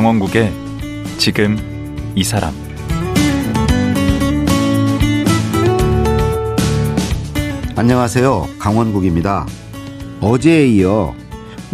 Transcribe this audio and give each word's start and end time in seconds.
강원국의 0.00 0.50
지금 1.18 1.58
이 2.14 2.24
사람 2.24 2.54
안녕하세요. 7.76 8.48
강원국입니다. 8.58 9.46
어제에 10.22 10.68
이어 10.68 11.14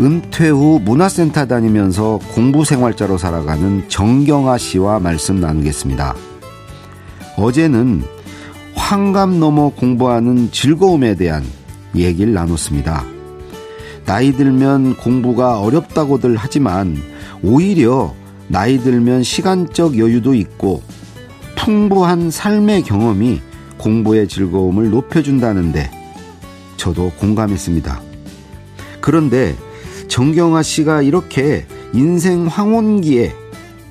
은퇴 0.00 0.48
후 0.48 0.80
문화센터 0.84 1.46
다니면서 1.46 2.18
공부 2.34 2.64
생활자로 2.64 3.16
살아가는 3.16 3.88
정경아 3.88 4.58
씨와 4.58 4.98
말씀 4.98 5.38
나누겠습니다. 5.38 6.16
어제는 7.36 8.02
환감 8.74 9.38
넘어 9.38 9.68
공부하는 9.68 10.50
즐거움에 10.50 11.14
대한 11.14 11.44
얘기를 11.94 12.32
나눴습니다. 12.32 13.04
나이 14.04 14.32
들면 14.32 14.96
공부가 14.96 15.60
어렵다고들 15.60 16.34
하지만 16.36 16.96
오히려 17.42 18.14
나이 18.48 18.78
들면 18.78 19.22
시간적 19.22 19.98
여유도 19.98 20.34
있고 20.34 20.82
풍부한 21.56 22.30
삶의 22.30 22.82
경험이 22.82 23.40
공부의 23.78 24.28
즐거움을 24.28 24.90
높여준다는데 24.90 25.90
저도 26.76 27.10
공감했습니다. 27.18 28.00
그런데 29.00 29.54
정경아 30.08 30.62
씨가 30.62 31.02
이렇게 31.02 31.66
인생 31.92 32.46
황혼기에 32.46 33.32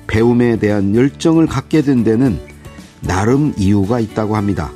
배움에 0.06 0.58
대한 0.58 0.94
열정을 0.94 1.46
갖게 1.46 1.82
된 1.82 2.04
데는 2.04 2.38
나름 3.00 3.52
이유가 3.58 4.00
있다고 4.00 4.36
합니다. 4.36 4.70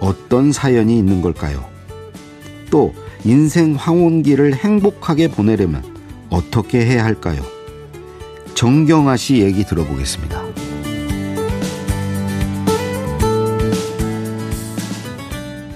어떤 0.00 0.52
사연이 0.52 0.98
있는 0.98 1.22
걸까요? 1.22 1.64
또 2.70 2.92
인생 3.24 3.74
황혼기를 3.74 4.54
행복하게 4.54 5.28
보내려면 5.28 5.95
어떻게 6.30 6.84
해야 6.84 7.04
할까요? 7.04 7.42
정경아 8.54 9.16
씨 9.16 9.40
얘기 9.40 9.64
들어보겠습니다. 9.64 10.42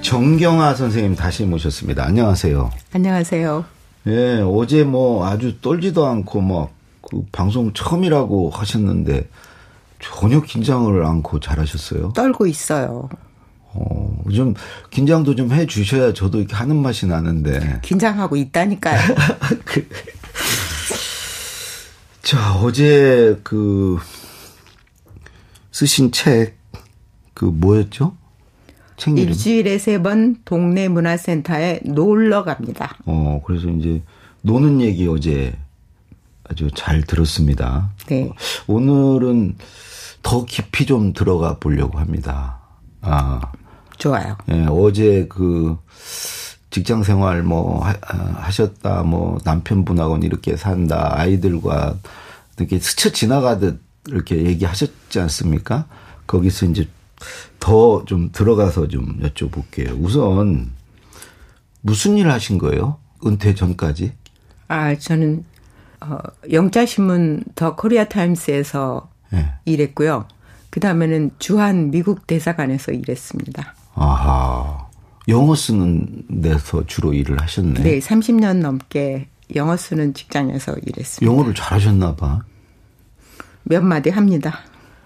정경아 0.02 0.74
선생님 0.74 1.14
다시 1.14 1.44
모셨습니다. 1.44 2.04
안녕하세요. 2.04 2.70
안녕하세요. 2.92 3.64
예, 4.06 4.40
어제 4.44 4.82
뭐 4.84 5.26
아주 5.26 5.60
떨지도 5.60 6.06
않고 6.06 6.40
막 6.40 6.80
그 7.02 7.24
방송 7.32 7.72
처음이라고 7.72 8.50
하셨는데 8.50 9.26
전혀 10.00 10.40
긴장을 10.42 11.02
않고 11.04 11.40
잘하셨어요. 11.40 12.12
떨고 12.14 12.46
있어요. 12.46 13.08
어, 13.72 14.22
좀 14.32 14.54
긴장도 14.90 15.34
좀 15.34 15.50
해 15.50 15.66
주셔야 15.66 16.12
저도 16.12 16.38
이렇게 16.38 16.54
하는 16.54 16.76
맛이 16.76 17.06
나는데. 17.06 17.80
긴장하고 17.82 18.36
있다니까요. 18.36 19.00
그, 19.64 19.88
자, 22.30 22.54
어제 22.54 23.40
그 23.42 23.98
쓰신 25.72 26.12
책 26.12 26.60
그 27.34 27.44
뭐였죠? 27.46 28.14
책 28.96 29.16
이름? 29.16 29.30
일주일에 29.30 29.78
세 29.78 29.98
번 30.00 30.36
동네 30.44 30.86
문화센터에 30.88 31.80
놀러 31.84 32.44
갑니다. 32.44 32.96
어, 33.04 33.42
그래서 33.44 33.68
이제 33.70 34.00
노는 34.42 34.80
얘기 34.80 35.08
어제 35.08 35.58
아주 36.48 36.68
잘 36.74 37.02
들었습니다. 37.02 37.90
네. 38.06 38.30
오늘은 38.68 39.56
더 40.22 40.44
깊이 40.44 40.86
좀 40.86 41.12
들어가 41.14 41.56
보려고 41.58 41.98
합니다. 41.98 42.60
아. 43.00 43.40
좋아요. 43.96 44.36
예, 44.50 44.66
어제 44.68 45.26
그 45.28 45.76
직장 46.70 47.02
생활 47.02 47.42
뭐 47.42 47.82
하, 47.82 47.94
하셨다, 48.34 49.02
뭐 49.02 49.38
남편분하고는 49.44 50.22
이렇게 50.26 50.56
산다, 50.56 51.18
아이들과 51.18 51.96
이렇게 52.60 52.78
스쳐 52.78 53.10
지나가듯 53.10 53.80
이렇게 54.08 54.36
얘기하셨지 54.44 55.18
않습니까? 55.20 55.86
거기서 56.26 56.66
이제 56.66 56.88
더 57.58 58.04
좀 58.06 58.30
들어가서 58.32 58.88
좀 58.88 59.18
여쭤볼게요. 59.20 59.96
우선 60.00 60.70
무슨 61.82 62.16
일 62.18 62.30
하신 62.30 62.58
거예요? 62.58 62.98
은퇴 63.26 63.54
전까지? 63.54 64.12
아, 64.68 64.94
저는 64.96 65.44
어, 66.00 66.18
영자신문 66.50 67.44
더 67.54 67.76
코리아 67.76 68.04
타임스에서 68.04 69.10
네. 69.30 69.52
일했고요. 69.66 70.26
그 70.70 70.80
다음에는 70.80 71.32
주한 71.38 71.90
미국 71.90 72.26
대사관에서 72.26 72.92
일했습니다. 72.92 73.74
아하. 73.94 74.88
영어 75.28 75.54
쓰는 75.54 76.24
데서 76.42 76.86
주로 76.86 77.12
일을 77.12 77.40
하셨네. 77.42 77.82
네, 77.82 77.98
30년 77.98 78.58
넘게 78.58 79.28
영어 79.56 79.76
쓰는 79.76 80.14
직장에서 80.14 80.76
일했습니다. 80.86 81.30
영어를 81.30 81.54
잘하셨나 81.54 82.16
봐. 82.16 82.40
몇 83.64 83.82
마디 83.82 84.10
합니다. 84.10 84.60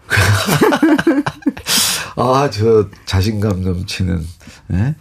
아, 2.16 2.48
저 2.50 2.88
자신감 3.04 3.62
넘치는. 3.62 4.25
예? 4.72 4.94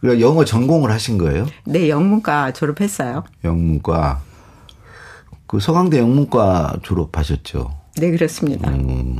그래 0.00 0.20
영어 0.20 0.44
전공을 0.44 0.90
하신 0.90 1.18
거예요? 1.18 1.46
네, 1.64 1.88
영문과 1.88 2.52
졸업했어요. 2.52 3.24
영문과. 3.44 4.20
그 5.46 5.60
서강대 5.60 5.98
영문과 5.98 6.76
졸업하셨죠? 6.82 7.76
네, 7.96 8.10
그렇습니다. 8.10 8.70
음. 8.70 9.18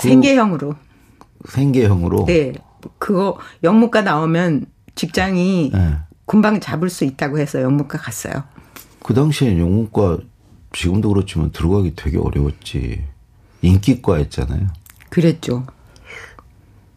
그 0.00 0.08
생계형으로. 0.08 0.74
생계형으로? 1.48 2.24
네. 2.26 2.52
그거 2.98 3.38
영문과 3.62 4.02
나오면 4.02 4.66
직장이 4.94 5.70
네. 5.72 5.96
금방 6.26 6.60
잡을 6.60 6.88
수 6.88 7.04
있다고 7.04 7.38
해서 7.38 7.60
영문과 7.60 7.98
갔어요. 7.98 8.44
그 9.02 9.14
당시에 9.14 9.58
영문과 9.58 10.18
지금도 10.72 11.10
그렇지만 11.10 11.50
들어가기 11.52 11.94
되게 11.96 12.18
어려웠지. 12.18 13.04
인기과였잖아요. 13.62 14.68
그랬죠. 15.08 15.66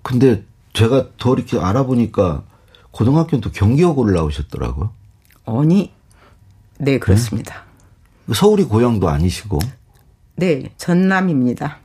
근데 0.01 0.43
제가 0.73 1.09
더 1.17 1.33
이렇게 1.35 1.59
알아보니까 1.59 2.43
고등학교는 2.91 3.41
또 3.41 3.51
경기여고를 3.51 4.13
나오셨더라고요. 4.13 4.91
아니, 5.45 5.91
네, 6.77 6.97
그렇습니다. 6.97 7.63
네? 8.25 8.33
서울이 8.33 8.63
고향도 8.63 9.09
아니시고. 9.09 9.59
네, 10.37 10.71
전남입니다. 10.77 11.79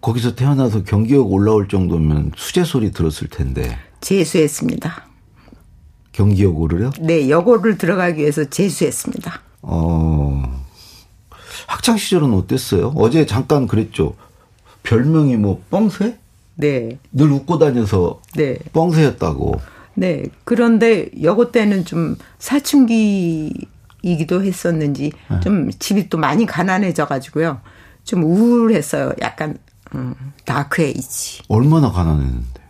거기서 0.00 0.34
태어나서 0.34 0.84
경기역 0.84 1.32
올라올 1.32 1.68
정도면 1.68 2.32
수제 2.36 2.64
소리 2.64 2.92
들었을 2.92 3.28
텐데. 3.28 3.78
재수했습니다. 4.00 5.06
경기여고를요? 6.12 6.90
네, 7.00 7.28
여고를 7.28 7.78
들어가기 7.78 8.20
위해서 8.20 8.44
재수했습니다. 8.44 9.40
어. 9.62 10.63
학창 11.66 11.96
시절은 11.96 12.32
어땠어요? 12.34 12.92
어제 12.96 13.26
잠깐 13.26 13.66
그랬죠. 13.66 14.14
별명이 14.82 15.36
뭐 15.36 15.62
뻥새? 15.70 16.18
네. 16.56 16.98
늘 17.12 17.30
웃고 17.32 17.58
다녀서 17.58 18.20
네. 18.36 18.58
뻥새였다고. 18.72 19.60
네. 19.94 20.24
그런데 20.44 21.08
여고 21.22 21.50
때는 21.52 21.84
좀 21.84 22.16
사춘기이기도 22.38 24.44
했었는지 24.44 25.12
네. 25.30 25.40
좀 25.40 25.70
집이 25.70 26.08
또 26.08 26.18
많이 26.18 26.46
가난해져 26.46 27.06
가지고요. 27.06 27.60
좀 28.04 28.22
우울했어요. 28.24 29.12
약간 29.20 29.56
음, 29.94 30.14
다크 30.44 30.82
에이지. 30.82 31.42
얼마나 31.48 31.90
가난했는데? 31.90 32.62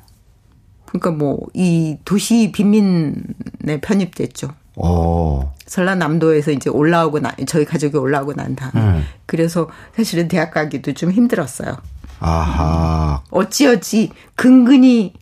그러니까 0.86 1.10
뭐 1.10 1.38
이 1.54 1.96
도시 2.04 2.52
빈민에 2.52 3.80
편입됐죠. 3.82 4.48
어. 4.76 5.54
전라남도에서 5.66 6.50
이제 6.52 6.68
올라오고 6.70 7.20
나 7.20 7.32
저희 7.46 7.64
가족이 7.64 7.96
올라오고 7.96 8.34
난 8.34 8.54
다음에 8.56 8.98
네. 8.98 9.02
그래서 9.26 9.68
사실은 9.96 10.28
대학 10.28 10.50
가기도 10.52 10.92
좀 10.92 11.10
힘들었어요. 11.10 11.76
아하. 12.20 13.22
어찌어찌 13.30 14.10
근근히 14.34 15.14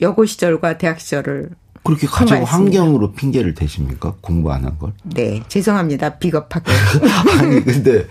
여고 0.00 0.24
시절과 0.24 0.78
대학 0.78 1.00
시절을 1.00 1.50
그렇게 1.84 2.06
가정 2.06 2.42
환경으로 2.42 3.12
핑계를 3.12 3.54
대십니까? 3.54 4.14
공부 4.20 4.50
안 4.52 4.64
한 4.64 4.78
걸? 4.78 4.92
네, 5.04 5.42
죄송합니다. 5.48 6.18
비겁하게. 6.18 6.72
아니 7.40 7.62
근데 7.64 8.06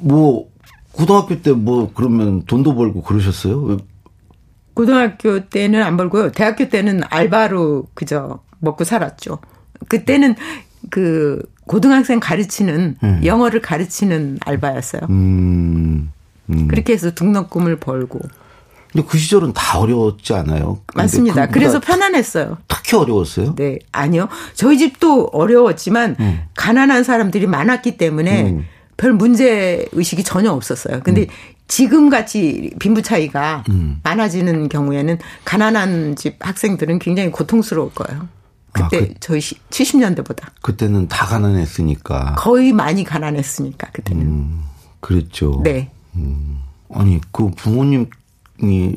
뭐 0.00 0.48
고등학교 0.92 1.40
때 1.42 1.52
뭐 1.52 1.90
그러면 1.94 2.44
돈도 2.44 2.74
벌고 2.74 3.02
그러셨어요? 3.02 3.78
고등학교 4.74 5.46
때는 5.48 5.82
안 5.82 5.96
벌고요. 5.96 6.32
대학교 6.32 6.68
때는 6.68 7.02
알바로 7.08 7.86
그저 7.94 8.40
먹고 8.60 8.84
살았죠. 8.84 9.38
그때는 9.88 10.34
그 10.90 11.42
고등학생 11.66 12.20
가르치는 12.20 12.96
음. 13.02 13.20
영어를 13.24 13.60
가르치는 13.60 14.38
알바였어요. 14.44 15.02
음. 15.10 16.12
음. 16.50 16.68
그렇게 16.68 16.92
해서 16.92 17.14
등록금을 17.14 17.76
벌고. 17.76 18.20
근데 18.92 19.08
그 19.08 19.18
시절은 19.18 19.54
다 19.54 19.80
어려웠지 19.80 20.34
않아요? 20.34 20.80
맞습니다. 20.94 21.46
그 21.46 21.54
그래서 21.54 21.80
편안했어요. 21.80 22.58
특히 22.68 22.96
어려웠어요? 22.96 23.56
네, 23.56 23.78
아니요. 23.90 24.28
저희 24.54 24.78
집도 24.78 25.30
어려웠지만 25.32 26.16
음. 26.20 26.42
가난한 26.54 27.02
사람들이 27.02 27.46
많았기 27.48 27.96
때문에 27.96 28.50
음. 28.50 28.66
별 28.96 29.12
문제 29.12 29.88
의식이 29.90 30.22
전혀 30.22 30.52
없었어요. 30.52 31.00
근데 31.02 31.22
음. 31.22 31.26
지금 31.66 32.08
같이 32.08 32.70
빈부 32.78 33.02
차이가 33.02 33.64
음. 33.70 33.98
많아지는 34.04 34.68
경우에는 34.68 35.18
가난한 35.44 36.14
집 36.14 36.36
학생들은 36.38 37.00
굉장히 37.00 37.32
고통스러울 37.32 37.90
거예요. 37.94 38.28
그때 38.74 38.96
아, 38.96 39.00
그, 39.00 39.14
저희 39.20 39.38
70년대보다. 39.38 40.48
그때는 40.60 41.08
다 41.08 41.24
가난했으니까. 41.26 42.34
거의 42.36 42.72
많이 42.72 43.04
가난했으니까 43.04 43.90
그때는. 43.92 44.26
음. 44.26 44.62
그랬죠. 45.00 45.60
네. 45.62 45.90
음. 46.16 46.60
아니 46.92 47.20
그 47.30 47.50
부모님이 47.50 48.06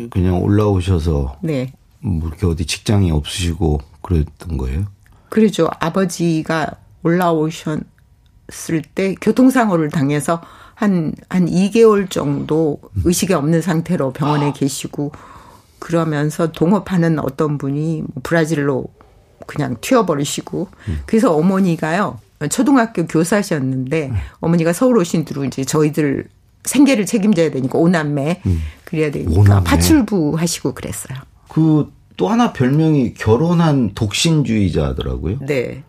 그냥 0.10 0.42
올라오셔서 0.42 1.38
네. 1.42 1.72
뭐 2.00 2.28
이렇게 2.28 2.46
어디 2.46 2.66
직장이 2.66 3.12
없으시고 3.12 3.82
그랬던 4.02 4.58
거예요? 4.58 4.86
그러죠. 5.30 5.70
아버지가 5.80 6.72
올라오셨을 7.04 7.86
때 8.96 9.16
교통사고를 9.22 9.90
당해서 9.90 10.42
한, 10.74 11.14
한 11.30 11.48
2개월 11.48 12.10
정도 12.10 12.80
의식이 13.04 13.34
없는 13.34 13.62
상태로 13.62 14.14
병원에 14.14 14.54
계시고 14.54 15.12
그러면서 15.80 16.52
동업하는 16.52 17.20
어떤 17.20 17.58
분이 17.58 18.02
뭐 18.02 18.22
브라질로 18.24 18.86
그냥 19.48 19.76
튀어버리시고 19.82 20.68
그래서 21.08 21.36
어머니가요. 21.36 22.20
초등학교 22.52 23.08
교사셨는데 23.08 24.12
어머니가 24.40 24.72
서울 24.74 24.98
오신 25.00 25.26
뒤로 25.26 25.44
이제 25.44 25.64
저희들 25.64 26.26
생계를 26.66 27.08
책임져야 27.08 27.50
되니까 27.50 27.80
오남매 27.80 28.42
그래야 28.86 29.10
되니까 29.10 29.32
오남매. 29.42 29.64
파출부 29.64 30.36
하시고 30.38 30.74
그랬어요. 30.76 31.18
그 31.50 31.98
또 32.18 32.28
하나 32.28 32.52
별명이 32.52 33.14
결혼한 33.14 33.92
독신주의자더라고요. 33.94 35.38
네. 35.46 35.84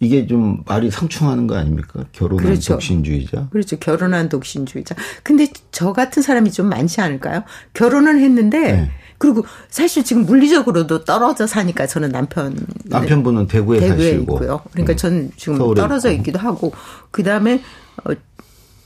이게 0.00 0.26
좀 0.26 0.62
말이 0.66 0.90
상충하는 0.90 1.46
거 1.46 1.56
아닙니까? 1.56 2.04
결혼한 2.12 2.44
그렇죠. 2.44 2.74
독신주의자. 2.74 3.48
그렇죠. 3.50 3.76
결혼한 3.78 4.28
독신주의자. 4.28 4.94
근데 5.22 5.48
저 5.72 5.92
같은 5.92 6.22
사람이 6.22 6.52
좀 6.52 6.68
많지 6.68 7.00
않을까요? 7.00 7.42
결혼은 7.74 8.20
했는데 8.20 8.72
네. 8.72 8.90
그리고 9.18 9.44
사실 9.68 10.04
지금 10.04 10.26
물리적으로도 10.26 11.04
떨어져 11.04 11.46
사니까 11.46 11.86
저는 11.86 12.10
남편 12.10 12.56
남편분은 12.84 13.46
대구에, 13.46 13.80
네. 13.80 13.88
대구에 13.88 14.10
사시고. 14.12 14.34
있고요. 14.34 14.60
그러니까 14.72 14.92
음. 14.92 14.96
전 14.96 15.30
지금 15.36 15.58
떨어져 15.74 16.10
있고. 16.10 16.20
있기도 16.20 16.38
하고 16.38 16.72
그다음에 17.10 17.62
어 18.04 18.12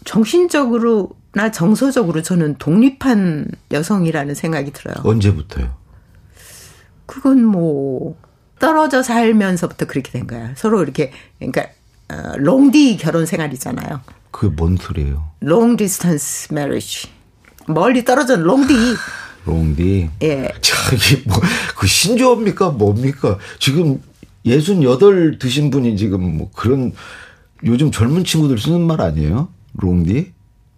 정신적으로 0.05 1.11
나 1.33 1.51
정서적으로 1.51 2.23
저는 2.23 2.57
독립한 2.59 3.49
여성이라는 3.71 4.35
생각이 4.35 4.73
들어요. 4.73 4.97
언제부터요? 5.05 5.75
그건 7.07 7.45
뭐 7.45 8.17
떨어져 8.59 9.03
살면서부터 9.03 9.87
그렇게 9.87 10.11
된 10.11 10.27
거야. 10.27 10.53
서로 10.57 10.83
이렇게 10.83 11.13
그러니까 11.39 11.67
어, 12.11 12.37
롱디 12.37 12.97
결혼 12.99 13.27
생활이잖아요. 13.27 14.01
그게 14.31 14.55
뭔 14.55 14.77
소리예요? 14.77 15.31
long 15.43 15.77
distance 15.77 16.49
marriage. 16.51 17.11
멀리 17.67 18.05
떨어진 18.05 18.41
롱디. 18.43 18.75
롱디. 19.49 20.11
예. 20.23 20.53
자, 20.61 20.95
이게 20.95 21.23
뭐, 21.27 21.39
그 21.77 21.87
신조어입니까? 21.87 22.71
뭡니까? 22.71 23.39
지금 23.59 24.01
예순 24.45 24.83
여덟 24.83 25.39
드신 25.39 25.71
분이 25.71 25.97
지금 25.97 26.39
뭐 26.39 26.51
그런 26.55 26.93
요즘 27.65 27.91
젊은 27.91 28.25
친구들 28.25 28.59
쓰는 28.59 28.83
말 28.83 29.01
아니에요? 29.01 29.49
롱디? 29.75 30.33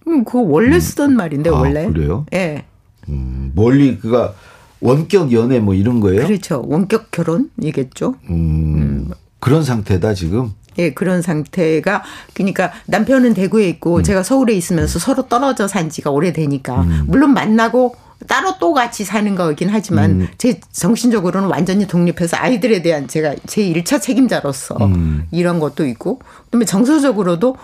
음, 0.06 0.24
그거 0.24 0.40
원래 0.40 0.78
쓰던 0.78 1.14
말인데 1.14 1.50
아, 1.50 1.54
원래. 1.54 1.86
그래요? 1.86 2.26
예. 2.32 2.64
음, 3.08 3.52
멀리 3.54 3.98
그가 3.98 4.34
원격 4.80 5.32
연애 5.32 5.58
뭐 5.58 5.74
이런 5.74 6.00
거예요? 6.00 6.26
그렇죠. 6.26 6.62
원격 6.66 7.10
결혼이겠죠. 7.10 8.14
음, 8.30 9.10
그런 9.40 9.62
상태다 9.64 10.14
지금. 10.14 10.52
예, 10.78 10.94
그런 10.94 11.20
상태가 11.20 12.02
그러니까 12.32 12.72
남편은 12.86 13.34
대구에 13.34 13.68
있고 13.68 13.98
음. 13.98 14.02
제가 14.02 14.22
서울에 14.22 14.54
있으면서 14.54 14.98
서로 15.00 15.26
떨어져 15.26 15.66
산 15.66 15.90
지가 15.90 16.10
오래되니까 16.10 16.86
물론 17.06 17.34
만나고 17.34 17.96
따로 18.28 18.54
또 18.60 18.72
같이 18.72 19.04
사는 19.04 19.34
거긴 19.34 19.68
하지만 19.70 20.10
음. 20.22 20.28
제 20.38 20.60
정신적으로는 20.72 21.48
완전히 21.48 21.86
독립해서 21.86 22.36
아이들에 22.36 22.82
대한 22.82 23.08
제가 23.08 23.34
제 23.46 23.62
1차 23.62 24.00
책임자로서 24.00 24.76
음. 24.86 25.26
이런 25.30 25.58
것도 25.58 25.86
있고 25.86 26.20
그다음에 26.46 26.64
정서적으로도 26.64 27.56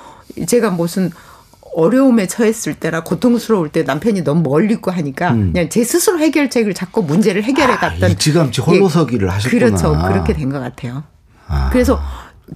제가 0.46 0.70
무슨 0.70 1.10
어려움에 1.74 2.26
처했을 2.26 2.74
때나 2.74 3.02
고통스러울 3.04 3.68
때 3.68 3.82
남편이 3.82 4.24
너무 4.24 4.40
멀리 4.42 4.72
있고 4.74 4.90
하니까 4.90 5.32
그냥 5.32 5.68
제 5.68 5.84
스스로 5.84 6.18
해결책을 6.18 6.72
찾고 6.72 7.02
문제를 7.02 7.42
해결해 7.44 7.76
갔던 7.76 8.00
음. 8.00 8.04
아, 8.04 8.08
일찌감치 8.08 8.62
홀로서기를 8.62 9.28
예, 9.28 9.32
하셨구나. 9.32 9.66
그렇죠. 9.66 9.92
그렇게 10.08 10.32
된 10.32 10.50
것 10.50 10.58
같아요. 10.58 11.04
아. 11.48 11.68
그래서 11.70 12.00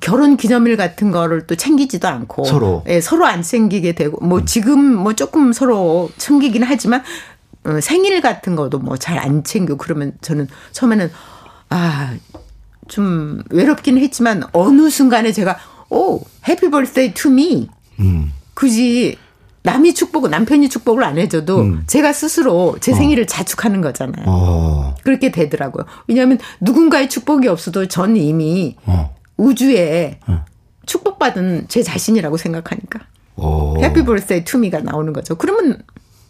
결혼 0.00 0.38
기념일 0.38 0.76
같은 0.78 1.10
거를 1.10 1.46
또 1.46 1.54
챙기지도 1.54 2.08
않고 2.08 2.44
서로. 2.44 2.82
예, 2.88 3.02
서로 3.02 3.26
안 3.26 3.42
챙기게 3.42 3.92
되고 3.92 4.24
뭐 4.24 4.44
지금 4.46 4.94
뭐 4.96 5.12
조금 5.14 5.52
서로 5.52 6.10
챙기긴 6.16 6.62
하지만 6.62 7.00
어, 7.00 7.02
생일 7.80 8.20
같은 8.20 8.56
거도 8.56 8.78
뭐 8.78 8.96
잘 8.96 9.18
안 9.18 9.44
챙기고 9.44 9.76
그러면 9.78 10.12
저는 10.20 10.48
처음에는 10.72 11.10
아 11.70 12.14
좀 12.88 13.40
외롭긴 13.50 13.98
했지만 13.98 14.42
어느 14.52 14.90
순간에 14.90 15.30
제가 15.30 15.56
oh 15.90 16.20
happy 16.48 16.70
birthday 16.70 17.14
to 17.14 17.30
me. 17.30 17.68
음. 18.00 18.32
굳이 18.54 19.16
남이 19.62 19.94
축복을 19.94 20.28
남편이 20.30 20.68
축복을 20.68 21.04
안 21.04 21.16
해줘도 21.16 21.60
음. 21.60 21.84
제가 21.86 22.12
스스로 22.12 22.76
제 22.80 22.92
생일을 22.92 23.28
자축하는 23.28 23.80
거잖아요. 23.80 24.24
어. 24.26 24.94
그렇게 25.04 25.30
되더라고요. 25.30 25.84
왜냐하면 26.08 26.38
누군가의 26.60 27.08
축복이 27.08 27.46
없어도 27.46 27.86
전 27.86 28.16
이미 28.16 28.76
어. 28.86 29.14
우주에 29.36 30.18
축복받은 30.86 31.66
제 31.68 31.84
자신이라고 31.84 32.36
생각하니까 32.38 33.00
어. 33.36 33.74
happy 33.80 34.04
birthday 34.04 34.44
to 34.44 34.56
me가 34.56 34.80
나오는 34.80 35.12
거죠. 35.12 35.36
그러면 35.36 35.78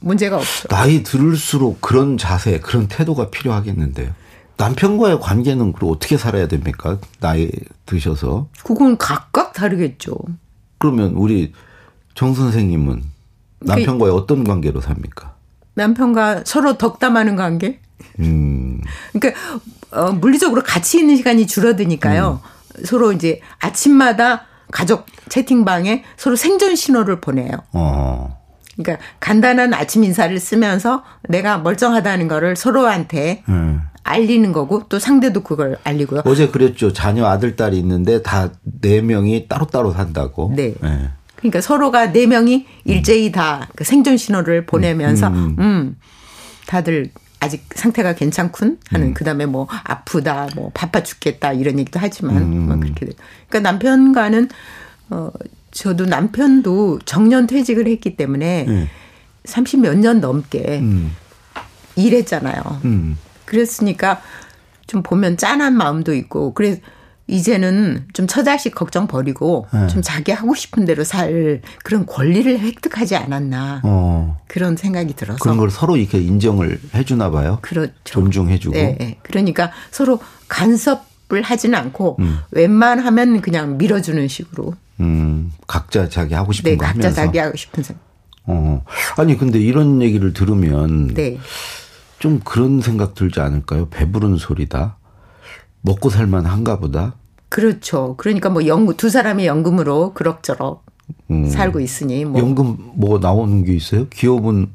문제가 0.01 0.37
없죠. 0.37 0.69
나이 0.69 1.03
들을수록 1.03 1.81
그런 1.81 2.19
자세, 2.19 2.59
그런 2.59 2.89
태도가 2.89 3.31
필요하겠는데요. 3.31 4.13
남편과의 4.57 5.21
관계는 5.21 5.73
그럼 5.73 5.91
어떻게 5.93 6.17
살아야 6.19 6.47
됩니까? 6.47 6.99
나이 7.21 7.51
드셔서. 7.87 8.49
그건 8.63 8.99
각각 8.99 9.53
다르겠죠. 9.53 10.15
그러면 10.79 11.13
우리 11.13 11.53
정 12.15 12.35
선생님은 12.35 13.03
남편과의 13.61 14.13
어떤 14.13 14.45
관계로 14.45 14.81
삽니까? 14.81 15.35
남편과 15.75 16.43
서로 16.45 16.77
덕담하는 16.77 17.37
관계? 17.37 17.81
음, 18.19 18.81
그러니까 19.13 19.41
어, 19.93 20.13
물리적으로 20.13 20.63
같이 20.63 20.99
있는 20.99 21.17
시간이 21.17 21.47
줄어드니까요. 21.47 22.41
음. 22.43 22.85
서로 22.85 23.13
이제 23.13 23.41
아침마다 23.59 24.47
가족 24.71 25.07
채팅방에 25.29 26.05
서로 26.17 26.37
생존 26.37 26.77
신호를 26.77 27.21
보내요. 27.21 27.51
어, 27.73 28.40
그러니까 28.83 29.05
간단한 29.21 29.75
아침 29.75 30.05
인사를 30.05 30.39
쓰면서 30.39 31.03
내가 31.29 31.59
멀쩡하다는 31.59 32.29
거를 32.29 32.57
서로한테 32.57 33.43
음. 33.49 33.83
알리는 34.03 34.51
거고 34.53 34.85
또 34.89 34.99
상대도 34.99 35.43
그걸 35.43 35.77
알리고요. 35.85 36.23
어제 36.25 36.49
그랬죠. 36.49 36.93
자녀 36.93 37.27
아들, 37.27 37.55
딸이 37.57 37.79
있는데 37.79 38.23
다 38.23 38.51
네 38.83 39.03
명이 39.03 39.47
따로따로 39.49 39.93
산다고. 39.93 40.53
네. 40.57 40.75
예. 40.83 41.11
그러니까 41.37 41.61
서로가 41.61 42.13
네 42.13 42.27
명이 42.27 42.67
일제히 42.85 43.31
다 43.31 43.69
그 43.77 43.85
생존 43.85 44.17
신호를 44.17 44.67
보내면서 44.67 45.29
음, 45.29 45.97
다들 46.67 47.11
아직 47.41 47.65
상태가 47.75 48.15
괜찮군 48.15 48.79
하는 48.91 49.15
그다음에 49.15 49.47
뭐 49.47 49.67
아프다 49.85 50.49
뭐 50.55 50.71
바빠 50.75 51.03
죽겠다 51.03 51.53
이런 51.53 51.79
얘기도 51.79 51.99
하지만 52.01 52.67
뭐 52.67 52.77
그렇게 52.79 53.07
돼. 53.07 53.13
그러니까 53.49 53.71
남편과는 53.71 54.49
어 55.11 55.31
저도 55.81 56.05
남편도 56.05 56.99
정년 57.07 57.47
퇴직을 57.47 57.89
했기 57.89 58.15
때문에 58.15 58.67
네. 58.69 58.89
30몇 59.45 59.97
년 59.97 60.21
넘게 60.21 60.81
음, 60.81 61.11
일했잖아요. 61.97 62.83
음. 62.85 63.17
그랬으니까 63.47 64.21
좀 64.87 65.03
보면 65.03 65.39
짠한 65.39 65.73
마음도 65.73 66.13
있고 66.13 66.53
그래 66.53 66.83
이제는 67.29 68.09
좀 68.13 68.27
처자식 68.27 68.75
걱정 68.75 69.07
버리고 69.07 69.69
네. 69.73 69.87
좀 69.87 70.03
자기 70.03 70.33
하고 70.33 70.55
싶은 70.55 70.85
대로 70.85 71.03
살 71.03 71.63
그런 71.83 72.05
권리를 72.05 72.61
획득하지 72.61 73.17
않았나 73.17 73.81
어, 73.83 74.39
그런 74.49 74.77
생각이 74.77 75.15
들어서 75.15 75.39
그런 75.39 75.57
걸 75.57 75.71
서로 75.71 75.97
이렇게 75.97 76.21
인정을 76.21 76.79
해주나 76.95 77.31
봐요. 77.31 77.59
그렇죠. 77.63 77.95
존중해주고. 78.05 78.75
네, 78.75 78.97
네. 79.01 79.17
그러니까 79.23 79.73
서로 79.91 80.21
간섭을 80.49 81.41
하지는 81.43 81.79
않고 81.79 82.17
음. 82.19 82.41
웬만하면 82.51 83.41
그냥 83.41 83.79
밀어주는 83.79 84.29
식으로 84.29 84.75
음, 85.01 85.53
각자 85.67 86.09
자기 86.09 86.35
하고 86.35 86.53
싶은 86.53 86.73
네 86.73 86.77
거 86.77 86.85
각자 86.85 86.99
하면서. 87.01 87.17
자기 87.17 87.39
하고 87.39 87.57
싶은 87.57 87.83
생각. 87.83 88.03
어. 88.47 88.85
아니 89.17 89.37
근데 89.37 89.59
이런 89.59 90.03
얘기를 90.03 90.33
들으면 90.33 91.09
네. 91.15 91.39
좀 92.19 92.41
그런 92.45 92.81
생각 92.81 93.15
들지 93.15 93.41
않을까요? 93.41 93.89
배부른 93.89 94.37
소리다. 94.37 94.97
먹고 95.83 96.11
살만 96.11 96.45
한가 96.47 96.79
보다. 96.79 97.15
그렇죠. 97.49 98.15
그러니까 98.19 98.51
뭐 98.51 98.67
연금 98.67 98.97
두 98.97 99.09
사람이 99.11 99.47
연금으로 99.47 100.13
그럭저럭 100.15 100.85
살고 101.51 101.81
있으니 101.81 102.25
뭐 102.25 102.41
연금 102.41 102.77
뭐 102.95 103.19
나오는 103.19 103.65
게 103.65 103.73
있어요? 103.75 104.07
기업은 104.11 104.69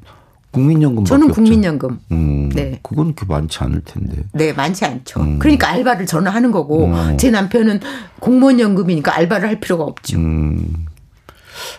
국민연금 0.56 1.04
저는 1.06 1.30
국민연금. 1.32 2.00
음, 2.12 2.50
네. 2.50 2.80
그건 2.82 3.14
그렇게 3.14 3.26
많지 3.32 3.60
않을 3.60 3.82
텐데. 3.84 4.24
네, 4.32 4.54
많지 4.54 4.86
않죠. 4.86 5.20
음. 5.22 5.40
그러니까 5.40 5.70
알바를 5.70 6.06
저는 6.06 6.32
하는 6.32 6.52
거고 6.52 6.92
제 7.18 7.30
남편은 7.30 7.82
공무원 8.20 8.60
연금이니까 8.60 9.16
알바를 9.16 9.50
할 9.50 9.60
필요가 9.60 9.84
없죠. 9.84 10.18
음. 10.18 10.86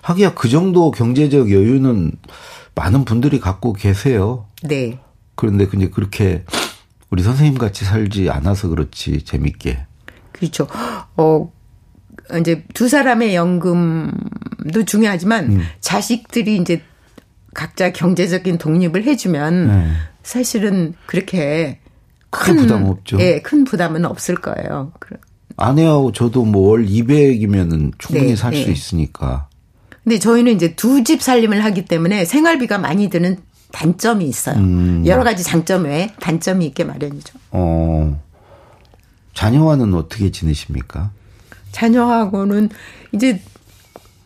하기야 0.02 0.34
그 0.34 0.48
정도 0.48 0.90
경제적 0.90 1.50
여유는 1.50 2.12
많은 2.74 3.04
분들이 3.04 3.40
갖고 3.40 3.72
계세요. 3.72 4.46
네. 4.62 4.98
그런데 5.34 5.66
근데 5.66 5.88
그렇게 5.88 6.44
우리 7.10 7.22
선생님 7.22 7.58
같이 7.58 7.84
살지 7.84 8.28
않아서 8.30 8.68
그렇지 8.68 9.24
재밌게. 9.24 9.86
그렇죠. 10.32 10.66
어 11.16 11.50
이제 12.40 12.64
두 12.74 12.88
사람의 12.88 13.34
연금도 13.34 14.84
중요하지만 14.86 15.44
음. 15.46 15.62
자식들이 15.80 16.56
이제 16.56 16.82
각자 17.56 17.90
경제적인 17.90 18.58
독립을 18.58 19.04
해주면 19.04 19.66
네. 19.68 19.90
사실은 20.22 20.92
그렇게 21.06 21.78
큰, 22.28 22.56
큰 22.56 22.62
부담 22.62 22.84
없죠. 22.84 23.18
예, 23.18 23.40
큰 23.40 23.64
부담은 23.64 24.04
없을 24.04 24.34
거예요. 24.34 24.92
아내하고 25.56 26.12
저도 26.12 26.44
뭐 26.44 26.72
월 26.72 26.84
200이면은 26.86 27.92
충분히 27.98 28.30
네, 28.30 28.36
살수 28.36 28.66
네. 28.66 28.72
있으니까. 28.72 29.48
근데 30.04 30.18
저희는 30.18 30.52
이제 30.54 30.74
두 30.76 31.02
집 31.02 31.22
살림을 31.22 31.64
하기 31.64 31.86
때문에 31.86 32.26
생활비가 32.26 32.76
많이 32.76 33.08
드는 33.08 33.38
단점이 33.72 34.26
있어요. 34.26 34.56
음. 34.58 35.02
여러 35.06 35.24
가지 35.24 35.42
장점 35.42 35.84
외에 35.84 36.12
단점이 36.20 36.66
있게 36.66 36.84
마련이죠. 36.84 37.38
어. 37.52 38.20
자녀와는 39.32 39.94
어떻게 39.94 40.30
지내십니까? 40.30 41.10
자녀하고는 41.72 42.68
이제 43.12 43.40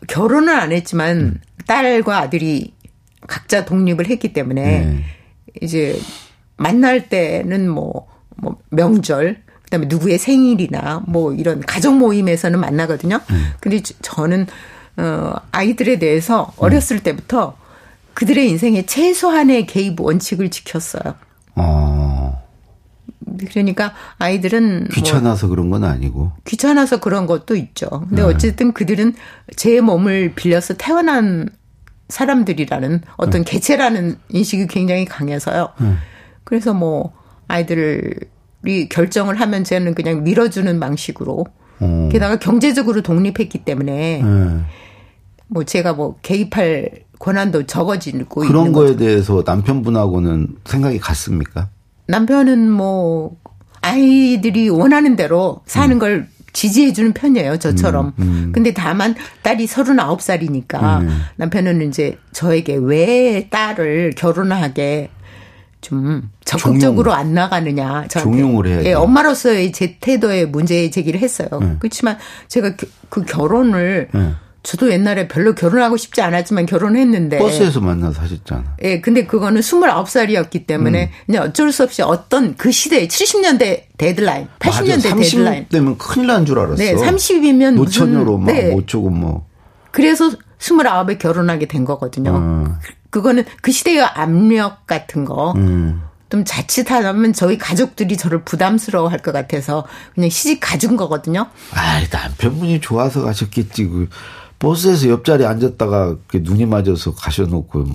결혼은 0.07 0.49
안 0.53 0.71
했지만 0.73 1.17
음. 1.17 1.39
딸과 1.65 2.17
아들이 2.19 2.73
각자 3.27 3.65
독립을 3.65 4.07
했기 4.07 4.33
때문에 4.33 4.61
네. 4.85 5.03
이제 5.61 5.99
만날 6.57 7.09
때는 7.09 7.69
뭐, 7.69 8.07
뭐 8.37 8.57
명절 8.69 9.43
그다음에 9.63 9.87
누구의 9.87 10.17
생일이나 10.17 11.03
뭐 11.07 11.33
이런 11.33 11.61
가족 11.61 11.97
모임에서는 11.97 12.59
만나거든요. 12.59 13.19
음. 13.29 13.51
근데 13.59 13.81
저는 14.01 14.47
어 14.97 15.33
아이들에 15.51 15.97
대해서 15.97 16.51
어렸을 16.57 16.97
음. 16.97 17.03
때부터 17.03 17.57
그들의 18.13 18.49
인생에 18.49 18.85
최소한의 18.85 19.65
개입 19.65 19.99
원칙을 19.99 20.49
지켰어요. 20.49 21.15
어. 21.55 22.41
그러니까 23.49 23.93
아이들은 24.17 24.79
뭐 24.79 24.87
귀찮아서 24.91 25.47
뭐 25.47 25.55
그런 25.55 25.69
건 25.69 25.85
아니고 25.85 26.33
귀찮아서 26.45 26.99
그런 26.99 27.25
것도 27.25 27.55
있죠. 27.55 27.87
근데 27.89 28.17
네. 28.17 28.21
어쨌든 28.23 28.73
그들은 28.73 29.15
제 29.55 29.79
몸을 29.79 30.33
빌려서 30.35 30.75
태어난 30.75 31.49
사람들이라는 32.11 33.01
어떤 33.17 33.43
네. 33.43 33.51
개체라는 33.51 34.17
인식이 34.29 34.67
굉장히 34.67 35.05
강해서요. 35.05 35.69
네. 35.79 35.93
그래서 36.43 36.73
뭐 36.73 37.13
아이들이 37.47 38.89
결정을 38.89 39.39
하면 39.39 39.63
저는 39.63 39.95
그냥 39.95 40.23
밀어주는 40.23 40.79
방식으로 40.79 41.45
어. 41.79 42.09
게다가 42.11 42.37
경제적으로 42.37 43.01
독립했기 43.01 43.59
때문에 43.65 44.21
네. 44.23 44.59
뭐 45.47 45.63
제가 45.63 45.93
뭐 45.93 46.17
개입할 46.21 47.05
권한도 47.17 47.65
적어지고 47.65 48.41
그런 48.41 48.71
거에 48.71 48.87
거죠. 48.87 48.97
대해서 48.97 49.43
남편분하고는 49.45 50.47
생각이 50.65 50.99
같습니까? 50.99 51.69
남편은 52.07 52.69
뭐 52.69 53.37
아이들이 53.81 54.69
원하는 54.69 55.15
대로 55.15 55.61
사는 55.65 55.95
음. 55.95 55.99
걸 55.99 56.27
지지해주는 56.53 57.13
편이에요, 57.13 57.57
저처럼. 57.57 58.13
음, 58.19 58.23
음. 58.23 58.51
근데 58.53 58.73
다만 58.73 59.15
딸이 59.41 59.67
39살이니까 59.67 61.01
음. 61.01 61.21
남편은 61.37 61.81
이제 61.87 62.17
저에게 62.33 62.75
왜 62.75 63.47
딸을 63.49 64.13
결혼하게 64.15 65.09
좀 65.81 66.29
적극적으로 66.45 67.11
종용. 67.11 67.19
안 67.19 67.33
나가느냐. 67.33 68.07
저한테. 68.07 68.19
종용을 68.19 68.67
해야 68.67 68.83
예, 68.83 68.93
엄마로서의 68.93 69.71
제 69.71 69.97
태도에 69.99 70.45
문제 70.45 70.89
제기를 70.89 71.19
했어요. 71.19 71.49
네. 71.59 71.75
그렇지만 71.79 72.17
제가 72.47 72.75
그, 72.75 72.89
그 73.09 73.23
결혼을 73.25 74.09
네. 74.13 74.31
저도 74.63 74.91
옛날에 74.91 75.27
별로 75.27 75.55
결혼하고 75.55 75.97
싶지 75.97 76.21
않았지만 76.21 76.67
결혼했는데. 76.67 77.39
버스에서 77.39 77.79
만나서 77.81 78.21
하셨잖아. 78.21 78.75
예, 78.83 79.01
근데 79.01 79.25
그거는 79.25 79.61
29살이었기 79.61 80.67
때문에 80.67 81.05
음. 81.05 81.09
그냥 81.25 81.43
어쩔 81.43 81.71
수 81.71 81.83
없이 81.83 82.01
어떤 82.03 82.55
그 82.55 82.71
시대에 82.71 83.07
70년대 83.07 83.85
데드라인, 83.97 84.47
80년대 84.59 85.09
맞아, 85.09 85.15
데드라인. 85.15 85.65
되면 85.69 85.97
큰일 85.97 86.27
난 86.27 86.45
줄 86.45 86.59
알았어. 86.59 86.75
네, 86.75 86.93
30이면 86.93 87.73
노처녀로 87.73 88.37
막 88.37 88.51
네. 88.51 88.69
못주고 88.71 89.09
뭐. 89.09 89.47
그래서 89.91 90.31
29에 90.59 91.17
결혼하게 91.17 91.67
된 91.67 91.83
거거든요. 91.85 92.35
음. 92.37 92.75
그거는 93.09 93.43
그 93.61 93.71
시대의 93.71 94.01
압력 94.03 94.85
같은 94.85 95.25
거. 95.25 95.53
음. 95.55 96.03
좀 96.29 96.45
자칫하면 96.45 97.33
저희 97.33 97.57
가족들이 97.57 98.15
저를 98.15 98.43
부담스러워 98.45 99.09
할 99.09 99.19
것 99.19 99.33
같아서 99.33 99.85
그냥 100.15 100.29
시집 100.29 100.59
가준 100.61 100.95
거거든요. 100.95 101.47
아, 101.73 102.01
남편분이 102.09 102.79
좋아서 102.79 103.21
가셨겠지. 103.21 103.83
그 103.85 104.07
버스에서 104.61 105.09
옆자리에 105.09 105.45
앉았다가 105.45 106.17
눈이 106.33 106.65
맞아서 106.67 107.13
가셔놓고 107.13 107.87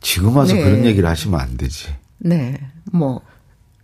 지금 0.00 0.36
와서 0.36 0.54
네. 0.54 0.62
그런 0.62 0.84
얘기를 0.84 1.08
하시면 1.08 1.38
안 1.38 1.56
되지. 1.56 1.88
네. 2.18 2.58
뭐 2.92 3.20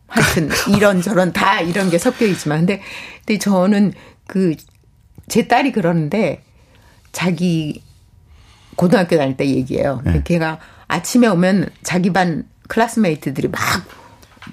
하여튼 0.08 0.48
이런저런 0.74 1.32
다 1.32 1.60
이런 1.60 1.90
게 1.90 1.98
섞여 1.98 2.26
있지만 2.26 2.60
근데 2.60 2.82
근데 3.24 3.38
저는 3.38 3.92
그 4.26 4.54
제 5.30 5.46
딸이 5.46 5.70
그러는데 5.72 6.42
자기 7.12 7.82
고등학교 8.74 9.16
다닐 9.16 9.36
때 9.36 9.46
얘기해요. 9.48 10.02
네. 10.04 10.22
걔가 10.24 10.58
아침에 10.88 11.28
오면 11.28 11.70
자기 11.84 12.12
반 12.12 12.44
classmate들이 12.68 13.48
막 13.48 13.60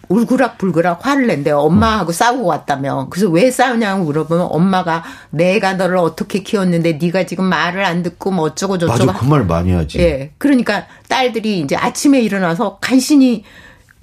울그락불그락 0.09 1.05
화를 1.05 1.27
낸대요. 1.27 1.59
엄마하고 1.59 2.11
싸우고 2.11 2.45
왔다며. 2.45 3.07
그래서 3.09 3.29
왜 3.29 3.51
싸우냐고 3.51 4.03
물어보면 4.05 4.47
엄마가 4.49 5.03
내가 5.29 5.73
너를 5.73 5.97
어떻게 5.97 6.39
키웠는데 6.43 6.93
네가 7.01 7.25
지금 7.25 7.45
말을 7.45 7.83
안 7.85 8.03
듣고 8.03 8.31
뭐 8.31 8.45
어쩌고 8.45 8.77
저쩌고. 8.77 9.05
맞아, 9.05 9.19
그 9.19 9.25
말 9.25 9.45
많이 9.45 9.71
하지. 9.71 9.99
예. 9.99 10.31
그러니까 10.37 10.85
딸들이 11.07 11.59
이제 11.59 11.75
아침에 11.75 12.19
일어나서 12.21 12.77
간신히 12.79 13.43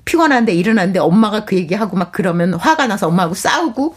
피곤한데 0.04 0.52
일어났는데 0.54 0.98
엄마가 0.98 1.44
그 1.44 1.56
얘기하고 1.56 1.96
막 1.96 2.12
그러면 2.12 2.54
화가 2.54 2.86
나서 2.86 3.08
엄마하고 3.08 3.34
싸우고 3.34 3.94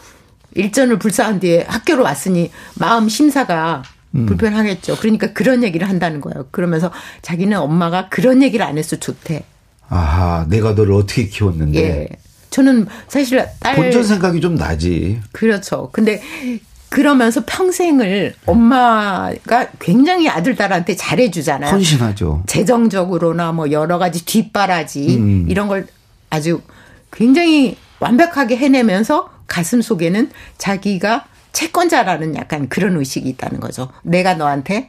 일전을 0.54 0.98
불사한 0.98 1.40
뒤에 1.40 1.66
학교로 1.68 2.02
왔으니 2.02 2.50
마음 2.78 3.08
심사가 3.08 3.82
음. 4.14 4.24
불편하겠죠. 4.24 4.96
그러니까 4.96 5.32
그런 5.34 5.62
얘기를 5.62 5.86
한다는 5.86 6.22
거예요. 6.22 6.46
그러면서 6.50 6.90
자기는 7.20 7.58
엄마가 7.58 8.08
그런 8.08 8.42
얘기를 8.42 8.64
안 8.64 8.78
해서 8.78 8.96
좋대. 8.96 9.44
아하, 9.88 10.46
내가 10.48 10.72
너를 10.72 10.92
어떻게 10.92 11.26
키웠는데. 11.26 11.80
예. 11.80 12.08
저는 12.50 12.86
사실 13.08 13.46
딸 13.60 13.76
본전 13.76 14.04
생각이 14.04 14.40
좀 14.40 14.54
나지. 14.54 15.20
그렇죠. 15.32 15.90
근데 15.92 16.22
그러면서 16.88 17.42
평생을 17.44 18.34
엄마가 18.46 19.68
굉장히 19.78 20.28
아들 20.28 20.56
딸한테 20.56 20.96
잘해주잖아요. 20.96 21.70
헌신하죠. 21.70 22.44
재정적으로나 22.46 23.52
뭐 23.52 23.70
여러 23.70 23.98
가지 23.98 24.24
뒷바라지 24.24 25.16
음. 25.16 25.46
이런 25.48 25.68
걸 25.68 25.86
아주 26.30 26.62
굉장히 27.12 27.76
완벽하게 28.00 28.56
해내면서 28.56 29.30
가슴 29.46 29.82
속에는 29.82 30.30
자기가 30.56 31.26
채권자라는 31.52 32.36
약간 32.36 32.68
그런 32.68 32.96
의식이 32.96 33.28
있다는 33.30 33.60
거죠. 33.60 33.90
내가 34.02 34.34
너한테 34.34 34.88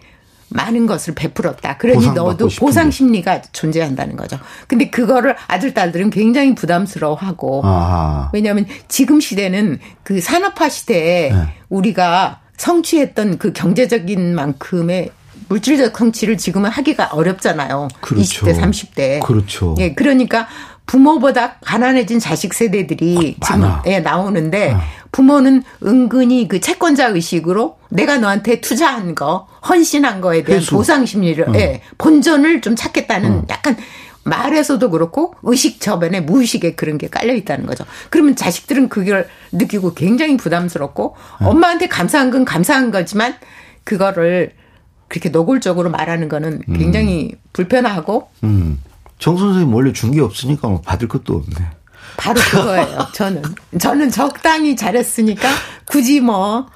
많은 0.49 0.87
것을 0.87 1.13
베풀었다. 1.15 1.77
그러니 1.77 2.11
너도 2.11 2.49
보상 2.57 2.91
심리가 2.91 3.41
존재한다는 3.41 4.15
거죠. 4.15 4.39
근데 4.67 4.89
그거를 4.89 5.35
아들 5.47 5.73
딸들은 5.73 6.09
굉장히 6.09 6.55
부담스러워하고 6.55 7.61
아하. 7.63 8.29
왜냐하면 8.33 8.65
지금 8.87 9.19
시대는 9.19 9.79
그 10.03 10.19
산업화 10.19 10.69
시대에 10.69 11.31
네. 11.31 11.53
우리가 11.69 12.41
성취했던 12.57 13.37
그 13.37 13.53
경제적인 13.53 14.35
만큼의 14.35 15.11
물질적 15.47 15.97
성취를 15.97 16.37
지금은 16.37 16.69
하기가 16.69 17.09
어렵잖아요. 17.11 17.87
그렇죠. 18.01 18.45
20대, 18.45 18.59
30대. 18.59 19.25
그렇죠. 19.25 19.75
예, 19.79 19.93
그러니까 19.93 20.47
부모보다 20.89 21.57
가난해진 21.63 22.19
자식 22.19 22.55
세대들이 22.55 23.37
지금 23.45 23.71
예, 23.85 23.99
나오는데 23.99 24.71
어. 24.71 24.79
부모는 25.11 25.63
은근히 25.85 26.47
그 26.47 26.59
채권자 26.59 27.09
의식으로 27.09 27.77
내가 27.89 28.17
너한테 28.17 28.59
투자한 28.59 29.13
거, 29.13 29.47
헌신한 29.67 30.19
거에 30.19 30.43
대한 30.43 30.61
회수. 30.61 30.71
보상 30.71 31.05
심리를 31.05 31.47
어. 31.47 31.53
예, 31.55 31.81
본전을 31.99 32.61
좀 32.61 32.75
찾겠다는 32.75 33.31
어. 33.31 33.45
약간 33.51 33.77
말에서도 34.23 34.89
그렇고 34.89 35.35
의식 35.43 35.79
저변에 35.79 36.21
무의식에 36.21 36.73
그런 36.73 36.97
게 36.97 37.07
깔려 37.07 37.35
있다는 37.35 37.67
거죠. 37.67 37.85
그러면 38.09 38.35
자식들은 38.35 38.89
그걸 38.89 39.27
느끼고 39.51 39.93
굉장히 39.93 40.37
부담스럽고 40.37 41.15
어. 41.41 41.49
엄마한테 41.49 41.87
감사한 41.87 42.31
건 42.31 42.45
감사한 42.45 42.89
거지만 42.89 43.35
그거를 43.83 44.53
그렇게 45.07 45.29
노골적으로 45.29 45.91
말하는 45.91 46.29
거는 46.29 46.61
굉장히 46.73 47.31
음. 47.33 47.39
불편하고 47.53 48.29
음. 48.43 48.79
정 49.19 49.37
선생님 49.37 49.73
원래 49.73 49.91
준 49.93 50.11
게 50.11 50.21
없으니까 50.21 50.67
뭐 50.67 50.81
받을 50.81 51.07
것도 51.07 51.35
없네. 51.35 51.67
바로 52.17 52.39
그거예요. 52.41 53.07
저는 53.13 53.43
저는 53.79 54.09
적당히 54.11 54.75
잘했으니까 54.75 55.47
굳이 55.85 56.19
뭐 56.19 56.67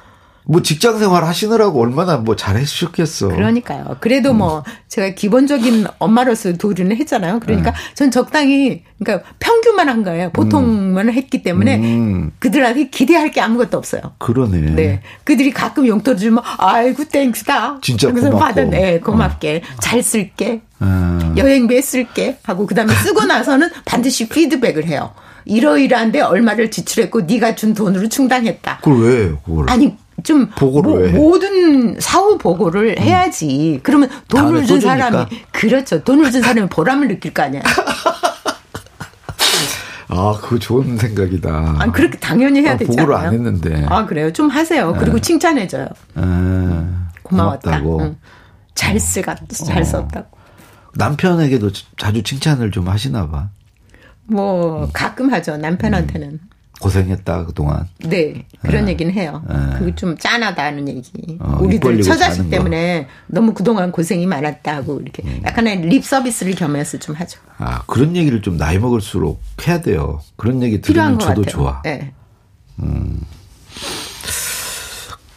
뭐 0.45 0.61
직장 0.61 0.99
생활 0.99 1.23
하시느라고 1.23 1.81
얼마나 1.81 2.17
뭐 2.17 2.35
잘해주셨겠어. 2.35 3.29
그러니까요. 3.29 3.97
그래도 3.99 4.31
음. 4.31 4.39
뭐 4.39 4.63
제가 4.89 5.15
기본적인 5.15 5.85
엄마로서 5.99 6.53
도리는 6.53 6.95
했잖아요. 6.97 7.39
그러니까 7.39 7.71
네. 7.71 7.77
전 7.95 8.11
적당히 8.11 8.83
그러니까 8.99 9.27
평균만 9.39 9.89
한 9.89 10.03
거예요. 10.03 10.31
보통만 10.31 11.07
음. 11.07 11.13
했기 11.13 11.43
때문에 11.43 11.77
음. 11.77 12.31
그들한테 12.39 12.89
기대할 12.89 13.31
게 13.31 13.41
아무것도 13.41 13.77
없어요. 13.77 14.01
그러네. 14.17 14.59
네. 14.71 15.01
그들이 15.23 15.51
가끔 15.51 15.87
용돈 15.87 16.17
주면 16.17 16.43
아이고 16.57 17.05
땡스다. 17.05 17.79
진짜 17.81 18.11
고맙고. 18.11 18.37
받은 18.37 18.69
네, 18.71 18.99
고맙게 18.99 19.61
어. 19.63 19.79
잘 19.79 20.03
쓸게. 20.03 20.61
음. 20.81 21.35
여행비에 21.37 21.81
쓸게 21.81 22.39
하고 22.43 22.65
그다음에 22.67 22.93
쓰고 22.93 23.25
나서는 23.25 23.69
반드시 23.85 24.27
피드백을 24.27 24.85
해요. 24.87 25.13
이러이러한데 25.45 26.21
얼마를 26.21 26.71
지출했고 26.71 27.21
네가 27.21 27.55
준 27.55 27.73
돈으로 27.73 28.07
충당했다. 28.09 28.79
그걸 28.81 29.01
왜 29.01 29.35
그걸? 29.45 29.69
아니 29.69 29.95
좀 30.23 30.49
보고를 30.49 31.11
뭐, 31.11 31.31
모든 31.31 31.99
사후 31.99 32.37
보고를 32.37 32.99
해야지. 32.99 33.79
그러면 33.83 34.09
돈을 34.29 34.65
준 34.65 34.79
사람이 34.79 35.25
그렇죠. 35.51 36.03
돈을 36.03 36.31
준 36.31 36.41
사람이 36.41 36.69
보람을 36.69 37.07
느낄 37.07 37.33
거 37.33 37.43
아니야. 37.43 37.61
아, 40.09 40.37
그거 40.39 40.59
좋은 40.59 40.97
생각이다. 40.97 41.75
아, 41.79 41.91
그렇게 41.91 42.17
당연히 42.19 42.61
해야 42.61 42.73
아, 42.73 42.77
되잖아요. 42.77 43.07
보고를 43.07 43.15
안 43.27 43.33
했는데. 43.33 43.85
아, 43.89 44.05
그래요? 44.05 44.31
좀 44.31 44.47
하세요. 44.49 44.93
그리고 44.99 45.19
칭찬해줘요. 45.19 45.85
에, 45.85 46.21
고마웠다. 47.23 47.81
응. 47.83 48.17
잘 48.75 48.99
쓰가, 48.99 49.35
잘 49.65 49.81
어. 49.81 49.85
썼다고. 49.85 50.37
남편에게도 50.95 51.71
자주 51.97 52.21
칭찬을 52.21 52.69
좀 52.71 52.87
하시나 52.87 53.27
봐. 53.29 53.49
뭐, 54.25 54.87
가끔 54.93 55.33
하죠. 55.33 55.57
남편한테는. 55.57 56.39
고생했다, 56.83 57.45
그동안. 57.45 57.87
네, 57.99 58.45
그런 58.61 58.89
얘기는 58.89 59.11
해요. 59.13 59.41
그게 59.77 59.95
좀 59.95 60.17
짠하다는 60.17 60.89
얘기. 60.89 61.37
어, 61.39 61.59
입 61.61 61.65
우리들 61.65 62.01
처자식. 62.01 62.49
때문에 62.49 63.07
너무 63.27 63.53
그동안 63.53 63.91
고생이 63.91 64.27
많았다고 64.27 64.99
이렇게 64.99 65.23
음. 65.23 65.41
약간의 65.45 65.81
립 65.83 66.03
서비스를 66.03 66.55
겸해서 66.55 66.99
좀 66.99 67.15
하죠. 67.15 67.39
아, 67.57 67.83
그런 67.87 68.17
얘기를 68.17 68.41
좀 68.41 68.57
나이 68.57 68.77
먹을수록 68.79 69.41
해야 69.65 69.81
돼요. 69.81 70.19
그런 70.35 70.61
얘기 70.61 70.81
들으면 70.81 71.17
것 71.17 71.25
저도 71.27 71.41
같아요. 71.43 71.51
좋아. 71.55 71.81
네. 71.83 72.11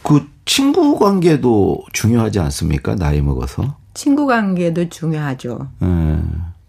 그 0.03 0.27
친구 0.45 0.99
관계도 0.99 1.83
중요하지 1.93 2.39
않습니까? 2.39 2.95
나이 2.95 3.21
먹어서. 3.21 3.77
친구 3.93 4.25
관계도 4.27 4.89
중요하죠. 4.89 5.67
예. 5.81 6.17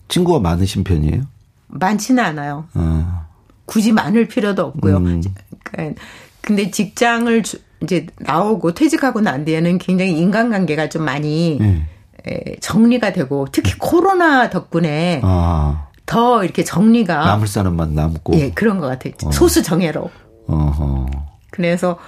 친구가 0.09 0.39
많으신 0.41 0.85
편이에요? 0.85 1.23
많지는 1.69 2.25
않아요. 2.25 2.65
어. 2.75 3.28
굳이 3.69 3.93
많을 3.93 4.27
필요도 4.27 4.63
없고요. 4.65 4.97
음. 4.97 5.23
그러니까 5.63 6.01
근데 6.41 6.71
직장을 6.71 7.43
주- 7.45 7.59
이제 7.83 8.07
나오고 8.19 8.75
퇴직하고 8.75 9.21
난 9.21 9.45
뒤에는 9.45 9.79
굉장히 9.79 10.19
인간관계가 10.19 10.89
좀 10.89 11.05
많이 11.05 11.59
예. 11.61 11.83
에, 12.27 12.57
정리가 12.61 13.13
되고 13.13 13.47
특히 13.53 13.75
코로나 13.79 14.51
덕분에 14.51 15.21
아, 15.23 15.87
더 16.07 16.43
이렇게 16.43 16.65
정리가 16.65 17.25
남을 17.27 17.47
사람만 17.47 17.95
남고. 17.95 18.35
예 18.35 18.51
그런 18.51 18.81
것 18.81 18.87
같아요. 18.89 19.13
소수 19.31 19.63
정예로. 19.63 20.11
어허. 20.49 21.07
그래서 21.51 21.99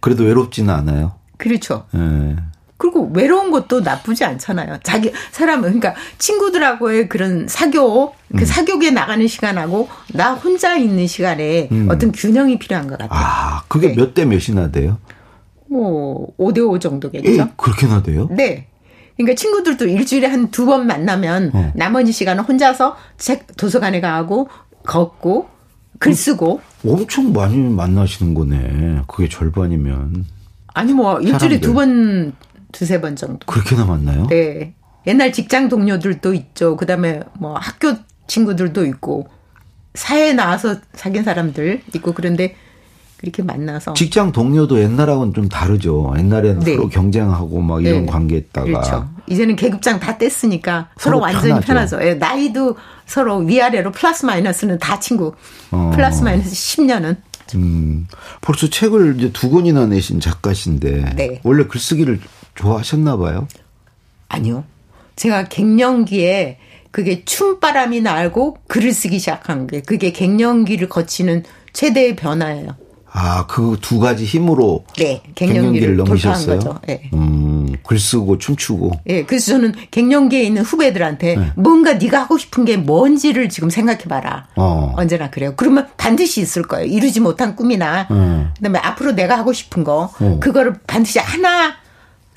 그래도 0.00 0.22
외롭지는 0.24 0.72
않아요. 0.72 1.12
그렇죠. 1.36 1.84
예. 1.94 2.36
그리고 2.78 3.10
외로운 3.12 3.50
것도 3.50 3.80
나쁘지 3.80 4.24
않잖아요. 4.24 4.78
자기 4.84 5.12
사람은 5.32 5.62
그러니까 5.80 5.94
친구들하고의 6.18 7.08
그런 7.08 7.46
사교, 7.48 8.14
음. 8.28 8.36
그 8.38 8.46
사교에 8.46 8.90
나가는 8.92 9.26
시간하고 9.26 9.88
나 10.14 10.34
혼자 10.34 10.76
있는 10.76 11.06
시간에 11.08 11.68
어떤 11.88 12.12
균형이 12.12 12.58
필요한 12.60 12.86
것 12.86 12.96
같아요. 12.98 13.18
음. 13.18 13.22
아, 13.22 13.62
그게 13.68 13.88
네. 13.88 13.94
몇대 13.96 14.24
몇이나 14.24 14.70
돼요? 14.70 14.98
뭐 15.68 16.28
5대 16.38 16.66
5 16.66 16.78
정도겠죠. 16.78 17.30
예, 17.30 17.44
그렇게나 17.56 18.02
돼요? 18.02 18.28
네. 18.30 18.68
그러니까 19.18 19.34
친구들도 19.36 19.84
일주일에 19.86 20.28
한 20.28 20.50
두 20.52 20.64
번 20.64 20.86
만나면 20.86 21.50
어. 21.52 21.72
나머지 21.74 22.12
시간은 22.12 22.44
혼자서 22.44 22.96
책 23.18 23.56
도서관에 23.56 24.00
가고 24.00 24.48
걷고 24.84 25.48
글 25.98 26.14
쓰고 26.14 26.60
엄청 26.86 27.32
많이 27.32 27.56
만나시는 27.58 28.34
거네. 28.34 29.02
그게 29.08 29.28
절반이면. 29.28 30.24
아니 30.74 30.92
뭐 30.92 31.20
일주일에. 31.20 31.58
두 31.60 31.74
번 31.74 32.32
두세 32.72 33.00
번 33.00 33.16
정도. 33.16 33.46
그렇게나 33.46 33.84
만나요? 33.84 34.26
네. 34.28 34.74
옛날 35.06 35.32
직장 35.32 35.68
동료들도 35.68 36.34
있죠. 36.34 36.76
그다음에 36.76 37.20
뭐 37.38 37.54
학교 37.54 37.94
친구들도 38.26 38.84
있고 38.86 39.28
사회에 39.94 40.34
나와서 40.34 40.76
사귄 40.92 41.24
사람들 41.24 41.82
있고 41.94 42.12
그런데 42.12 42.54
그렇게 43.16 43.42
만나서 43.42 43.94
직장 43.94 44.30
동료도 44.30 44.80
옛날하고는 44.80 45.34
좀 45.34 45.48
다르죠. 45.48 46.14
옛날에는 46.16 46.60
네. 46.60 46.76
서로 46.76 46.88
경쟁하고 46.88 47.60
막 47.60 47.84
이런 47.84 48.02
네. 48.04 48.06
관계했다가. 48.06 48.66
그렇죠. 48.66 49.08
이제는 49.26 49.56
계급장 49.56 49.98
다 49.98 50.16
뗐으니까 50.18 50.86
서로, 50.96 51.16
서로 51.16 51.20
완전히 51.20 51.48
편하죠. 51.60 51.96
편하죠. 51.96 52.02
예, 52.02 52.14
나이도 52.14 52.76
서로 53.06 53.38
위아래로 53.38 53.90
플러스 53.90 54.24
마이너스는 54.24 54.78
다 54.78 55.00
친구. 55.00 55.34
어. 55.72 55.90
플러스 55.94 56.22
마이너스 56.22 56.50
10년은. 56.50 57.16
음, 57.56 58.06
벌써 58.40 58.68
책을 58.68 59.16
이제 59.18 59.32
두 59.32 59.50
권이나 59.50 59.86
내신 59.86 60.20
작가신데. 60.20 61.14
네. 61.16 61.40
원래 61.44 61.64
글쓰기를 61.64 62.20
좋아하셨나 62.54 63.16
봐요. 63.16 63.46
아니요. 64.28 64.64
제가 65.16 65.44
갱년기에 65.44 66.58
그게 66.90 67.24
춤바람이 67.24 68.00
날고 68.00 68.58
글을 68.68 68.92
쓰기 68.92 69.18
시작한 69.18 69.66
게 69.66 69.80
그게 69.80 70.12
갱년기를 70.12 70.88
거치는 70.88 71.44
최대의 71.72 72.16
변화예요. 72.16 72.76
아, 73.10 73.46
그 73.46 73.76
두 73.80 73.98
가지 73.98 74.24
힘으로 74.24 74.84
네, 74.96 75.22
갱년기를 75.34 75.62
갱년기를 75.62 75.96
넘으셨어요. 75.96 76.58
거죠. 76.58 76.80
예. 76.88 77.10
음, 77.14 77.57
글 77.82 77.98
쓰고 77.98 78.38
춤추고. 78.38 78.92
예, 79.08 79.24
그래서 79.24 79.52
저는 79.52 79.74
갱년기에 79.90 80.42
있는 80.42 80.62
후배들한테 80.62 81.36
네. 81.36 81.52
뭔가 81.56 81.94
네가 81.94 82.20
하고 82.20 82.38
싶은 82.38 82.64
게 82.64 82.76
뭔지를 82.76 83.48
지금 83.48 83.70
생각해봐라. 83.70 84.48
어. 84.56 84.92
언제나 84.96 85.30
그래요. 85.30 85.54
그러면 85.56 85.88
반드시 85.96 86.40
있을 86.40 86.62
거예요. 86.62 86.86
이루지 86.86 87.20
못한 87.20 87.56
꿈이나 87.56 88.06
음. 88.10 88.50
그다음에 88.56 88.78
앞으로 88.78 89.12
내가 89.12 89.38
하고 89.38 89.52
싶은 89.52 89.84
거 89.84 90.12
어. 90.20 90.38
그거를 90.40 90.74
반드시 90.86 91.18
하나 91.18 91.74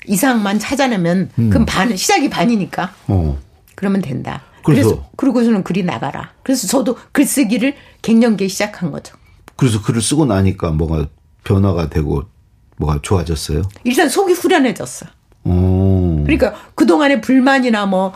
이상만 0.06 0.58
찾아내면 0.58 1.30
음. 1.38 1.50
그럼 1.50 1.66
반 1.66 1.96
시작이 1.96 2.30
반이니까 2.30 2.92
어. 3.08 3.38
그러면 3.74 4.02
된다. 4.02 4.42
그래서? 4.64 4.88
그래서 4.88 5.10
그러고서는 5.16 5.64
글이 5.64 5.82
나가라. 5.82 6.30
그래서 6.42 6.66
저도 6.66 6.96
글쓰기를 7.12 7.74
갱년기에 8.02 8.48
시작한 8.48 8.90
거죠. 8.90 9.16
그래서 9.56 9.82
글을 9.82 10.00
쓰고 10.00 10.26
나니까 10.26 10.70
뭐가 10.70 11.06
변화가 11.44 11.88
되고 11.88 12.22
뭐가 12.76 12.98
좋아졌어요? 13.02 13.62
일단 13.84 14.08
속이 14.08 14.32
후련해졌어. 14.32 15.06
어. 15.44 16.20
그러니까 16.24 16.54
그동안의 16.74 17.20
불만이나 17.20 17.86
뭐 17.86 18.12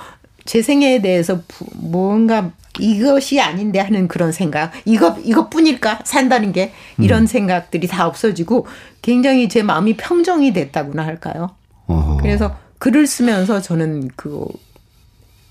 제 0.48 0.62
생애에 0.62 1.02
대해서 1.02 1.42
부- 1.48 1.66
뭔가 1.74 2.52
이것이 2.78 3.40
아닌데 3.40 3.80
하는 3.80 4.06
그런 4.06 4.30
생각, 4.30 4.70
이것, 4.84 5.16
이것뿐일까? 5.24 6.02
산다는 6.04 6.52
게 6.52 6.72
이런 7.00 7.22
음. 7.22 7.26
생각들이 7.26 7.88
다 7.88 8.06
없어지고 8.06 8.68
굉장히 9.02 9.48
제 9.48 9.64
마음이 9.64 9.96
평정이 9.96 10.52
됐다고나 10.52 11.04
할까요? 11.04 11.50
어허. 11.88 12.18
그래서 12.18 12.56
글을 12.78 13.08
쓰면서 13.08 13.60
저는 13.60 14.08
그 14.14 14.46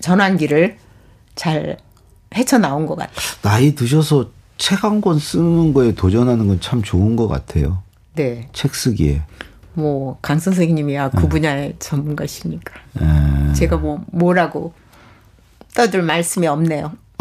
전환기를 0.00 0.76
잘 1.34 1.76
헤쳐 2.34 2.56
나온 2.58 2.86
것 2.86 2.96
같아요. 2.96 3.16
나이 3.42 3.74
드셔서 3.74 4.30
책 4.56 4.82
한 4.84 5.02
권 5.02 5.18
쓰는 5.18 5.74
거에 5.74 5.94
도전하는 5.94 6.48
건 6.48 6.58
참 6.60 6.82
좋은 6.82 7.16
것 7.16 7.28
같아요. 7.28 7.82
네. 8.14 8.48
책 8.54 8.74
쓰기에. 8.74 9.20
뭐, 9.76 10.18
강 10.22 10.38
선생님이야 10.38 11.10
네. 11.10 11.20
그 11.20 11.28
분야의 11.28 11.74
전문가시니까. 11.78 12.72
에. 13.00 13.52
제가 13.52 13.76
뭐, 13.76 14.00
뭐라고 14.10 14.72
떠들 15.74 16.02
말씀이 16.02 16.46
없네요. 16.46 16.92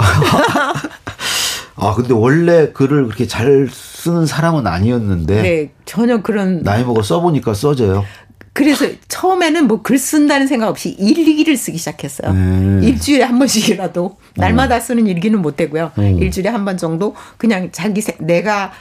아, 1.77 1.93
근데 1.93 2.13
원래 2.13 2.71
글을 2.71 3.05
그렇게 3.05 3.27
잘 3.27 3.67
쓰는 3.69 4.25
사람은 4.25 4.65
아니었는데. 4.65 5.41
네, 5.41 5.71
전혀 5.83 6.21
그런 6.21 6.63
나이 6.63 6.83
먹어 6.85 7.01
써보니까 7.01 7.53
써져요. 7.53 8.05
그래서 8.53 8.85
처음에는 9.09 9.67
뭐 9.67 9.81
글 9.83 9.97
쓴다는 9.97 10.47
생각 10.47 10.69
없이 10.69 10.91
일기를 10.91 11.57
쓰기 11.57 11.77
시작했어요. 11.77 12.31
음. 12.31 12.79
일주일에 12.81 13.23
한 13.25 13.37
번씩이라도 13.37 14.15
날마다 14.37 14.79
쓰는 14.79 15.07
일기는 15.07 15.41
못 15.41 15.57
되고요. 15.57 15.91
음. 15.97 16.19
일주일에 16.19 16.49
한 16.49 16.63
번 16.63 16.77
정도 16.77 17.13
그냥 17.37 17.67
자기 17.73 17.99
세- 17.99 18.15
내가 18.21 18.71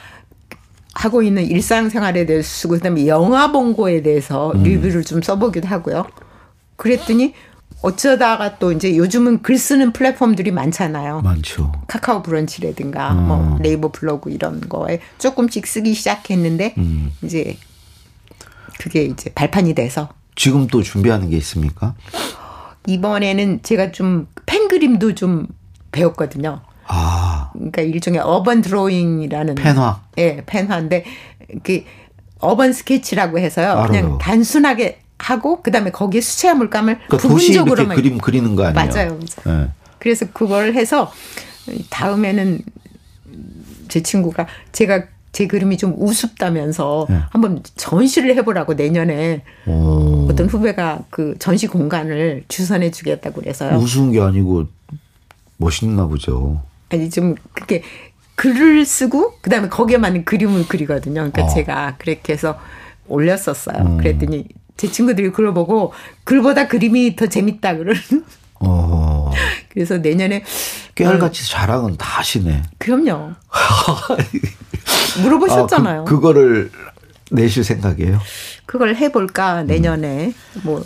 하고 0.95 1.21
있는 1.21 1.45
일상생활에 1.45 2.25
대해서 2.25 2.47
쓰고 2.47 2.75
그다음에 2.75 3.05
영화 3.07 3.51
본 3.51 3.75
거에 3.75 4.01
대해서 4.01 4.51
음. 4.53 4.63
리뷰를 4.63 5.03
좀 5.03 5.21
써보기도 5.21 5.67
하고요. 5.67 6.05
그랬더니 6.77 7.33
어쩌다가 7.81 8.57
또 8.57 8.71
이제 8.71 8.97
요즘은 8.97 9.41
글 9.43 9.57
쓰는 9.57 9.93
플랫폼들이 9.93 10.51
많잖아요. 10.51 11.21
많죠. 11.21 11.71
카카오 11.87 12.23
브런치라든가 12.23 13.11
음. 13.13 13.27
뭐 13.27 13.59
네이버 13.61 13.91
블로그 13.91 14.31
이런 14.31 14.61
거에 14.61 14.99
조금씩 15.19 15.67
쓰기 15.67 15.93
시작했는데 15.93 16.73
음. 16.77 17.11
이제 17.21 17.57
그게 18.79 19.03
이제 19.03 19.29
발판이 19.35 19.75
돼서 19.75 20.09
지금 20.35 20.67
또 20.67 20.81
준비하는 20.81 21.29
게 21.29 21.37
있습니까? 21.37 21.93
이번에는 22.87 23.61
제가 23.61 23.91
좀 23.91 24.27
펜 24.45 24.67
그림도 24.67 25.15
좀 25.15 25.47
배웠거든요. 25.91 26.61
아, 26.87 27.49
그러니까 27.53 27.81
일종의 27.81 28.21
어번 28.21 28.61
드로잉이라는 28.61 29.55
펜화. 29.55 30.01
예, 30.17 30.43
펜화인데 30.45 31.05
그 31.63 31.83
어번 32.39 32.73
스케치라고 32.73 33.39
해서요. 33.39 33.71
알아요. 33.71 33.87
그냥 33.87 34.17
단순하게 34.17 34.99
하고 35.17 35.61
그다음에 35.61 35.91
거기에 35.91 36.21
수채화 36.21 36.55
물감을 36.55 36.99
그러니까 37.07 37.17
부분적으로만 37.17 37.95
그림 37.95 38.17
그리는 38.17 38.55
거 38.55 38.65
아니에요? 38.65 38.87
맞아요. 38.87 39.19
예. 39.47 39.69
그래서 39.99 40.25
그걸 40.33 40.73
해서 40.73 41.11
다음에는 41.89 42.61
제 43.87 44.03
친구가 44.03 44.45
제가 44.71 45.05
제 45.31 45.47
그림이 45.47 45.77
좀 45.77 45.95
우습다면서 45.97 47.07
네. 47.09 47.19
한번 47.29 47.61
전시를 47.75 48.35
해보라고 48.37 48.73
내년에 48.73 49.43
오, 49.65 50.27
어떤 50.29 50.47
후배가 50.47 51.05
그 51.09 51.35
전시 51.39 51.67
공간을 51.67 52.43
주선해 52.47 52.91
주겠다고 52.91 53.41
그래서요. 53.41 53.77
우스운 53.77 54.11
게 54.11 54.21
아니고 54.21 54.67
멋있나 55.57 56.07
보죠. 56.07 56.61
아니 56.89 57.09
좀 57.09 57.35
그렇게 57.53 57.83
글을 58.35 58.85
쓰고 58.85 59.39
그다음에 59.41 59.69
거기에 59.69 59.97
맞는 59.97 60.25
그림을 60.25 60.67
그리거든요. 60.67 61.15
그러니까 61.15 61.43
어. 61.43 61.47
제가 61.47 61.95
그렇게 61.97 62.33
해서 62.33 62.59
올렸었어요. 63.07 63.77
음. 63.77 63.97
그랬더니 63.97 64.47
제 64.77 64.91
친구들이 64.91 65.29
그걸 65.29 65.53
보고 65.53 65.93
글보다 66.23 66.67
그림이 66.67 67.15
더 67.15 67.27
재밌다 67.27 67.77
그러는. 67.77 68.01
어. 68.59 69.31
그래서 69.69 69.97
내년에 69.97 70.43
깨알같이 70.95 71.43
어, 71.43 71.45
자랑은 71.45 71.97
다 71.97 72.19
하시네. 72.19 72.63
그럼요. 72.77 73.33
물어보셨잖아요. 75.21 76.01
아, 76.01 76.03
그, 76.03 76.15
그거를 76.15 76.71
내실 77.31 77.63
생각이에요? 77.63 78.19
그걸 78.65 78.95
해볼까 78.95 79.63
내년에 79.63 80.27
음. 80.27 80.61
뭐 80.63 80.83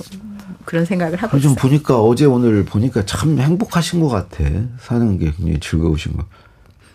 그런 0.70 0.86
생각을 0.86 1.18
하고 1.18 1.40
좀 1.40 1.54
있어요. 1.54 1.60
보니까 1.60 2.00
어제 2.00 2.26
오늘 2.26 2.64
보니까 2.64 3.04
참 3.04 3.40
행복하신 3.40 4.02
것 4.02 4.08
같아. 4.08 4.44
사는 4.80 5.18
게 5.18 5.32
굉장히 5.32 5.60
즐거우신 5.60 6.16
거. 6.16 6.26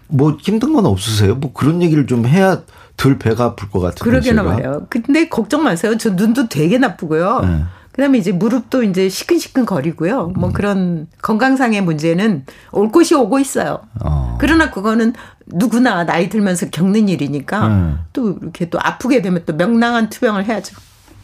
뭐 0.06 0.36
힘든 0.40 0.72
건 0.72 0.86
없으세요? 0.86 1.34
뭐 1.34 1.52
그런 1.52 1.82
얘기를 1.82 2.06
좀 2.06 2.24
해야 2.24 2.62
덜 2.96 3.18
배가 3.18 3.46
아플 3.46 3.68
것 3.70 3.80
같은데. 3.80 4.08
그러게나 4.08 4.44
말이에요. 4.44 4.86
근데 4.88 5.28
걱정 5.28 5.64
마세요. 5.64 5.98
저 5.98 6.10
눈도 6.10 6.48
되게 6.48 6.78
나쁘고요. 6.78 7.40
네. 7.40 7.64
그다음에 7.90 8.18
이제 8.18 8.30
무릎도 8.30 8.84
이제 8.84 9.08
시큰시큰 9.08 9.66
거리고요. 9.66 10.28
뭐 10.36 10.50
음. 10.50 10.52
그런 10.52 11.08
건강상의 11.22 11.80
문제는 11.80 12.46
올 12.70 12.92
곳이 12.92 13.16
오고 13.16 13.40
있어요. 13.40 13.80
어. 14.04 14.38
그러나 14.40 14.70
그거는 14.70 15.14
누구나 15.46 16.04
나이 16.04 16.28
들면서 16.28 16.70
겪는 16.70 17.08
일이니까 17.08 17.68
네. 17.68 17.94
또 18.12 18.38
이렇게 18.40 18.70
또 18.70 18.78
아프게 18.80 19.20
되면 19.20 19.42
또 19.44 19.52
명랑한 19.52 20.10
투병을 20.10 20.44
해야죠. 20.44 20.76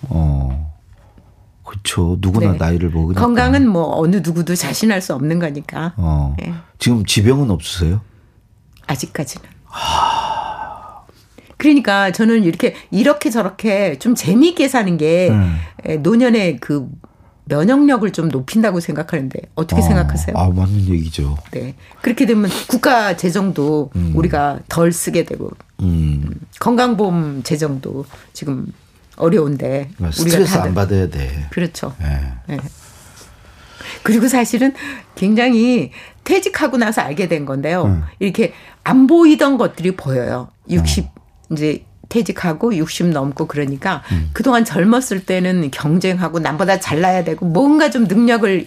어. 0.09 0.50
그렇죠. 1.71 2.17
누구나 2.21 2.53
네. 2.53 2.59
나이를 2.59 2.91
먹으니까. 2.91 3.21
건강은 3.21 3.69
뭐 3.69 3.97
어느 3.97 4.17
누구도 4.17 4.57
자신할 4.57 5.01
수 5.01 5.15
없는 5.15 5.39
거니까. 5.39 5.95
어. 5.97 6.35
네. 6.37 6.53
지금 6.81 7.05
지병은 7.05 7.49
없으세요? 7.49 8.01
아직까지는. 8.89 9.49
하... 9.65 11.05
그러니까 11.57 12.11
저는 12.11 12.43
이렇게 12.43 12.75
이렇게 12.91 13.31
저렇게 13.31 13.99
좀 14.01 14.17
재미있게 14.17 14.67
사는 14.67 14.97
게 14.97 15.31
음. 15.31 15.59
노년의 16.03 16.57
그 16.59 16.89
면역력을 17.45 18.11
좀 18.13 18.29
높인다고 18.29 18.81
생각하는데 18.81 19.39
어떻게 19.55 19.81
아, 19.81 19.85
생각하세요? 19.85 20.37
아 20.37 20.49
맞는 20.49 20.89
얘기죠. 20.89 21.37
네 21.53 21.75
그렇게 22.01 22.25
되면 22.25 22.51
국가 22.67 23.17
재정도 23.17 23.91
음. 23.95 24.13
우리가 24.17 24.61
덜 24.69 24.91
쓰게 24.91 25.25
되고 25.25 25.51
음. 25.83 26.41
건강보험 26.59 27.43
재정도 27.43 28.07
지금 28.33 28.73
어려운데 29.21 29.91
그러니까 29.97 30.17
스트레스 30.17 30.57
안 30.57 30.75
받아야 30.75 31.09
돼. 31.09 31.47
그렇죠. 31.51 31.95
네. 32.01 32.33
네. 32.47 32.59
그리고 34.03 34.29
사실은 34.29 34.73
굉장히 35.15 35.93
퇴직하고 36.25 36.77
나서 36.77 37.03
알게 37.03 37.29
된 37.29 37.45
건데요. 37.45 37.85
음. 37.85 38.03
이렇게 38.19 38.53
안 38.85 39.07
보이던 39.07 39.59
것들이 39.59 39.97
보여요. 39.97 40.49
60 40.69 41.05
어. 41.05 41.09
이제 41.53 41.85
퇴직하고 42.09 42.75
60 42.77 43.09
넘고 43.09 43.47
그러니까 43.47 44.03
음. 44.13 44.31
그동안 44.33 44.65
젊었을 44.65 45.25
때는 45.27 45.71
경쟁하고 45.71 46.41
남보다 46.41 46.81
잘나야 46.81 47.25
되고 47.25 47.47
뭔가 47.47 47.91
좀 47.91 48.05
능력을 48.05 48.67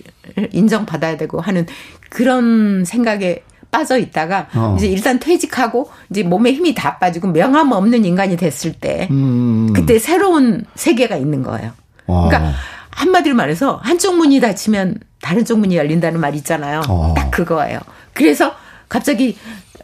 인정받아야 0.52 1.18
되고 1.18 1.42
하는 1.42 1.66
그런 2.10 2.86
생각에 2.86 3.44
빠져 3.74 3.98
있다가 3.98 4.48
어. 4.54 4.76
이제 4.78 4.86
일단 4.88 5.20
퇴직하고 5.20 5.90
이제 6.12 6.22
몸에 6.22 6.54
힘이 6.54 6.76
다 6.76 7.00
빠지고 7.00 7.30
명함 7.30 7.72
없는 7.72 8.06
인간이 8.06 8.38
됐을 8.38 8.72
때 8.74 9.08
음. 9.10 9.74
그때 9.74 9.98
새로운 9.98 10.64
세계가 10.76 11.16
있는 11.18 11.42
거예요. 11.42 11.72
어. 12.06 12.28
그러니까 12.28 12.54
한마디로 12.92 13.36
말해서 13.36 13.80
한쪽 13.84 14.16
문이 14.18 14.40
닫히면 14.40 15.00
다른 15.24 15.44
쪽 15.44 15.60
문이 15.60 15.76
열린다는 15.76 16.20
말 16.20 16.36
있잖아요. 16.36 16.82
어. 16.88 17.16
딱 17.18 17.32
그거예요. 17.32 17.80
그래서 18.14 18.54
갑자기 18.88 19.36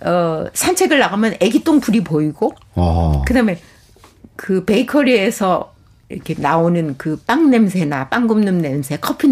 어 0.06 0.46
산책을 0.54 1.00
나가면 1.00 1.38
애기 1.40 1.64
똥불이 1.64 2.04
보이고 2.04 2.54
어. 2.76 3.24
그다음에 3.26 3.60
그 4.36 4.64
베이커리에서 4.66 5.74
이렇게 6.10 6.36
나오는 6.38 6.96
그 6.98 7.18
빵 7.26 7.50
냄새나 7.50 8.10
빵 8.10 8.28
굽는 8.28 8.60
냄새, 8.60 8.98
커피 8.98 9.30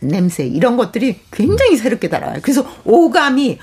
냄새 0.00 0.46
이런 0.46 0.76
것들이 0.76 1.18
굉장히 1.32 1.76
새롭게 1.76 2.08
달아요. 2.08 2.38
그래서 2.42 2.64
오감이 2.84 3.58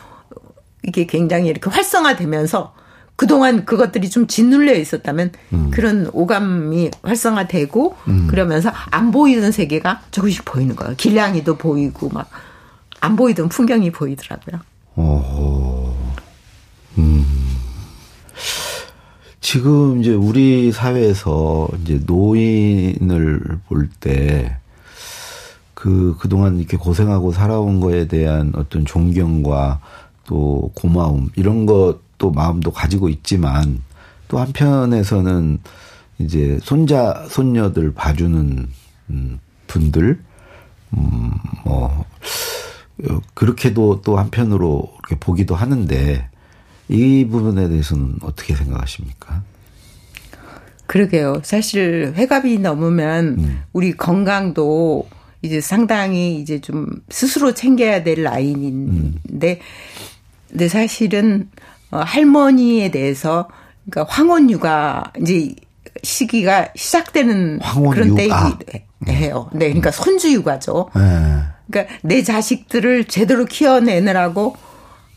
이게 0.83 1.05
굉장히 1.05 1.49
이렇게 1.49 1.69
활성화되면서 1.69 2.73
그동안 3.15 3.65
그것들이 3.65 4.09
좀 4.09 4.27
짓눌려 4.27 4.73
있었다면 4.75 5.31
음. 5.53 5.71
그런 5.71 6.09
오감이 6.13 6.89
활성화되고 7.03 7.97
음. 8.07 8.27
그러면서 8.27 8.71
안 8.91 9.11
보이던 9.11 9.51
세계가 9.51 10.03
조금씩 10.11 10.45
보이는 10.45 10.75
거예요. 10.75 10.95
길냥이도 10.97 11.57
보이고 11.57 12.09
막 12.09 12.29
안 13.01 13.15
보이던 13.15 13.49
풍경이 13.49 13.91
보이더라고요. 13.91 14.59
어. 14.95 16.13
음. 16.97 17.25
지금 19.41 20.01
이제 20.01 20.13
우리 20.13 20.71
사회에서 20.71 21.69
이제 21.81 22.01
노인을 22.05 23.59
볼 23.67 23.89
때 23.99 24.57
그, 25.73 26.17
그동안 26.19 26.57
이렇게 26.57 26.75
고생하고 26.75 27.31
살아온 27.31 27.79
거에 27.79 28.05
대한 28.07 28.51
어떤 28.55 28.83
존경과 28.85 29.79
또 30.29 30.71
고마움, 30.75 31.29
이런 31.35 31.65
것또 31.65 32.29
마음도 32.29 32.69
가지고 32.71 33.09
있지만 33.09 33.81
또 34.27 34.37
한편에서는 34.37 35.57
이제 36.19 36.59
손자 36.61 37.25
손녀들 37.29 37.95
봐주는 37.95 38.69
음, 39.09 39.39
분들 39.65 40.19
음뭐 40.93 42.05
그렇게도 43.33 44.01
또 44.03 44.19
한편으로 44.19 44.93
이렇게 44.99 45.15
보기도 45.19 45.55
하는데 45.55 46.29
이 46.89 47.25
부분에 47.27 47.67
대해서는 47.67 48.17
어떻게 48.21 48.55
생각하십니까? 48.55 49.41
그러게요. 50.85 51.41
사실 51.43 52.13
회갑이 52.15 52.59
넘으면 52.59 53.25
음. 53.39 53.63
우리 53.73 53.93
건강도 53.93 55.07
이제 55.41 55.61
상당히 55.61 56.39
이제 56.39 56.59
좀 56.59 56.87
스스로 57.09 57.53
챙겨야 57.53 58.03
될 58.03 58.23
라인인데, 58.23 59.51
음. 59.53 59.63
근데 60.49 60.67
사실은 60.67 61.49
어, 61.91 61.99
할머니에 61.99 62.91
대해서 62.91 63.47
그러니까 63.89 64.13
황혼 64.13 64.49
육아 64.49 65.11
이제 65.21 65.55
시기가 66.03 66.69
시작되는 66.75 67.59
그런 67.91 68.15
때이해요. 68.15 69.49
네, 69.53 69.67
그러니까 69.67 69.91
손주 69.91 70.31
육아죠. 70.33 70.89
네. 70.95 71.01
그러니까 71.69 71.95
내 72.01 72.23
자식들을 72.23 73.05
제대로 73.05 73.45
키워내느라고 73.45 74.55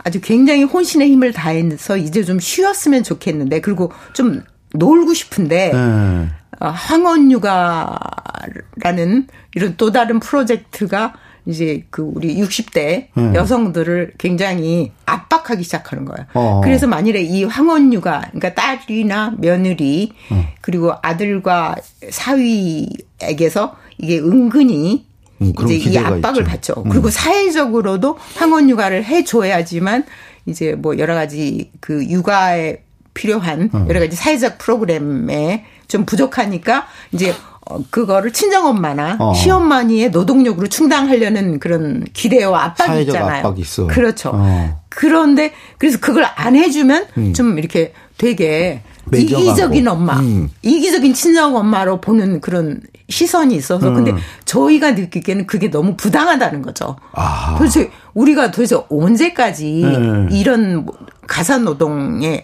아주 0.05 0.21
굉장히 0.21 0.65
혼신의 0.65 1.11
힘을 1.11 1.33
다해서 1.33 1.97
이제 1.97 2.25
좀 2.25 2.41
쉬었으면 2.41 3.05
좋겠는데 3.05 3.61
그리고 3.61 3.93
좀 4.15 4.43
놀고 4.75 5.15
싶은데 5.15 5.73
네. 5.73 6.29
어, 6.61 6.69
황혼 6.69 7.31
육아라는 7.31 9.27
이런 9.55 9.75
또 9.77 9.93
다른 9.93 10.21
프로젝트가 10.21 11.15
이제 11.47 11.85
그 11.91 12.03
우리 12.03 12.37
60대 12.37 13.09
음. 13.19 13.35
여성들을 13.35 14.15
굉장히 14.19 14.93
압박하기 15.07 15.63
시작하는 15.65 16.05
거예요. 16.05 16.27
어. 16.35 16.61
그래서 16.63 16.87
만일에 16.87 17.23
이 17.23 17.45
황혼 17.45 17.93
육아, 17.93 18.21
그러니까 18.33 18.55
딸이나 18.55 19.35
며느리 19.39 20.13
음. 20.31 20.45
그리고 20.61 20.93
아들과 21.03 21.77
사위에게서 22.11 23.77
이게 23.99 24.19
은근히 24.19 25.07
음, 25.41 25.53
이제 25.65 25.75
이 25.75 25.99
압박을 25.99 26.43
있죠. 26.43 26.51
받죠. 26.51 26.75
음. 26.87 26.91
그리고 26.91 27.11
사회적으로도 27.11 28.19
황혼 28.37 28.71
육아를 28.71 29.05
해줘야지만 29.05 30.05
이제 30.47 30.75
뭐 30.75 30.99
여러 30.99 31.15
가지 31.15 31.71
그 31.81 32.05
육아에 32.05 32.83
필요한 33.15 33.71
음. 33.75 33.87
여러 33.89 34.01
가지 34.01 34.17
사회적 34.17 34.59
프로그램에 34.59 35.65
좀 35.89 36.07
부족하니까 36.07 36.87
이제 37.13 37.31
어, 37.31 37.52
그거를 37.91 38.33
친정엄마나 38.33 39.17
어. 39.19 39.35
시엄마니의 39.35 40.11
노동력으로 40.11 40.69
충당하려는 40.69 41.59
그런 41.59 42.05
기대와 42.13 42.65
압박이 42.65 43.03
있잖아요. 43.03 43.39
압박이 43.39 43.61
있어. 43.61 43.87
그렇죠. 43.87 44.33
어. 44.35 44.83
그런데 44.89 45.53
그래서 45.79 45.99
그걸 46.01 46.25
안 46.25 46.57
해주면 46.57 47.07
음. 47.17 47.33
좀 47.33 47.59
이렇게 47.59 47.93
되게 48.19 48.83
매정하고. 49.07 49.49
이기적인 49.49 49.89
엄마, 49.89 50.19
음. 50.19 50.51
이기적인 50.63 51.15
친정 51.15 51.57
엄마로 51.57 52.01
보는 52.01 52.41
그런 52.41 52.81
시선이 53.09 53.55
있어서 53.57 53.89
음. 53.89 53.95
근데 53.95 54.15
저희가 54.45 54.93
느끼기에는 54.93 55.47
그게 55.47 55.71
너무 55.71 55.97
부당하다는 55.97 56.63
거죠. 56.63 56.97
아. 57.13 57.57
도대체 57.59 57.91
우리가 58.15 58.51
도대체 58.51 58.77
언제까지 58.89 59.83
네. 60.31 60.37
이런 60.37 60.87
가사 61.27 61.59
노동에 61.59 62.43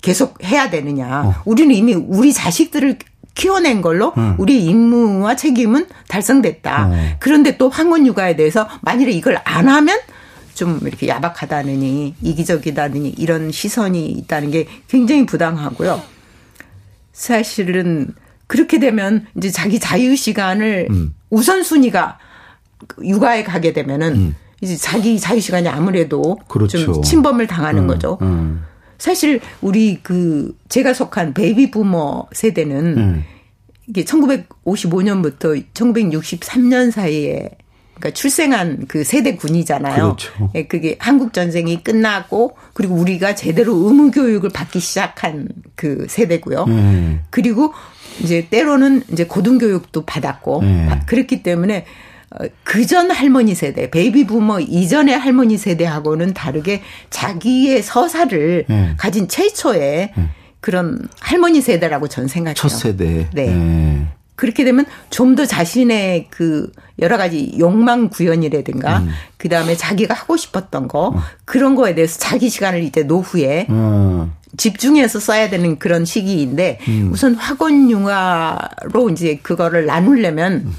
계속 0.00 0.42
해야 0.44 0.70
되느냐. 0.70 1.22
어. 1.26 1.34
우리는 1.44 1.74
이미 1.74 1.94
우리 1.94 2.32
자식들을 2.32 2.98
키워낸 3.34 3.80
걸로 3.82 4.12
음. 4.16 4.34
우리 4.38 4.64
임무와 4.64 5.36
책임은 5.36 5.86
달성됐다. 6.08 6.86
음. 6.86 7.10
그런데 7.18 7.56
또 7.56 7.68
황혼 7.68 8.06
육아에 8.06 8.36
대해서 8.36 8.68
만일에 8.82 9.10
이걸 9.12 9.38
안 9.44 9.68
하면 9.68 9.98
좀 10.54 10.80
이렇게 10.82 11.08
야박하다느니 11.08 12.16
이기적이다느니 12.20 13.14
이런 13.16 13.50
시선이 13.50 14.06
있다는 14.06 14.50
게 14.50 14.66
굉장히 14.88 15.24
부당하고요. 15.24 16.02
사실은 17.12 18.14
그렇게 18.46 18.78
되면 18.78 19.26
이제 19.36 19.50
자기 19.50 19.80
자유 19.80 20.14
시간을 20.14 20.88
음. 20.90 21.14
우선순위가 21.30 22.18
육아에 23.02 23.44
가게 23.44 23.72
되면은 23.72 24.14
음. 24.14 24.36
이제 24.60 24.76
자기 24.76 25.18
자유 25.18 25.40
시간이 25.40 25.68
아무래도 25.68 26.38
그렇죠. 26.48 26.78
좀 26.78 27.02
침범을 27.02 27.46
당하는 27.46 27.84
음. 27.84 27.86
거죠. 27.86 28.18
음. 29.02 29.04
사실 29.04 29.40
우리 29.60 29.98
그 30.02 30.56
제가 30.68 30.94
속한 30.94 31.34
베이비 31.34 31.72
부머 31.72 32.26
세대는 32.32 32.98
음. 32.98 33.24
이게 33.88 34.04
1955년부터 34.04 35.64
1963년 35.74 36.92
사이에 36.92 37.50
그러니까 37.94 38.10
출생한 38.14 38.86
그 38.88 39.04
세대군이잖아요. 39.04 39.94
그렇죠. 39.94 40.50
예, 40.54 40.66
그게 40.66 40.96
한국 40.98 41.32
전쟁이 41.32 41.82
끝나고 41.82 42.56
그리고 42.72 42.94
우리가 42.94 43.34
제대로 43.34 43.74
의무 43.74 44.10
교육을 44.10 44.50
받기 44.50 44.80
시작한 44.80 45.48
그 45.74 46.06
세대고요. 46.08 46.64
음. 46.68 47.22
그리고 47.30 47.72
이제 48.20 48.46
때로는 48.48 49.02
이제 49.12 49.24
고등 49.24 49.58
교육도 49.58 50.04
받았고 50.04 50.60
음. 50.60 50.88
그렇기 51.06 51.42
때문에 51.42 51.84
어, 51.84 51.86
그전 52.64 53.10
할머니 53.10 53.54
세대, 53.54 53.90
베이비 53.90 54.26
부머 54.26 54.60
이전의 54.60 55.18
할머니 55.18 55.58
세대하고는 55.58 56.34
다르게 56.34 56.82
자기의 57.10 57.82
서사를 57.82 58.66
음. 58.70 58.94
가진 58.96 59.28
최초의 59.28 60.12
그런 60.60 60.98
할머니 61.20 61.60
세대라고 61.60 62.08
전 62.08 62.28
생각해요. 62.28 62.54
첫 62.54 62.68
세대. 62.68 63.28
네. 63.32 64.06
그렇게 64.34 64.64
되면 64.64 64.84
좀 65.10 65.36
더 65.36 65.46
자신의 65.46 66.26
그 66.30 66.70
여러 67.00 67.16
가지 67.16 67.54
욕망 67.58 68.08
구현이라든가 68.08 68.98
음. 68.98 69.08
그 69.36 69.48
다음에 69.48 69.76
자기가 69.76 70.14
하고 70.14 70.36
싶었던 70.36 70.88
거 70.88 71.10
음. 71.10 71.20
그런 71.44 71.74
거에 71.74 71.94
대해서 71.94 72.18
자기 72.18 72.48
시간을 72.48 72.82
이제 72.82 73.02
노후에 73.02 73.66
음. 73.70 74.32
집중해서 74.56 75.20
써야 75.20 75.48
되는 75.48 75.78
그런 75.78 76.04
시기인데 76.04 76.78
음. 76.88 77.10
우선 77.12 77.34
학원 77.34 77.90
융화로 77.90 79.10
이제 79.10 79.38
그거를 79.42 79.86
나누려면 79.86 80.52
음. 80.66 80.74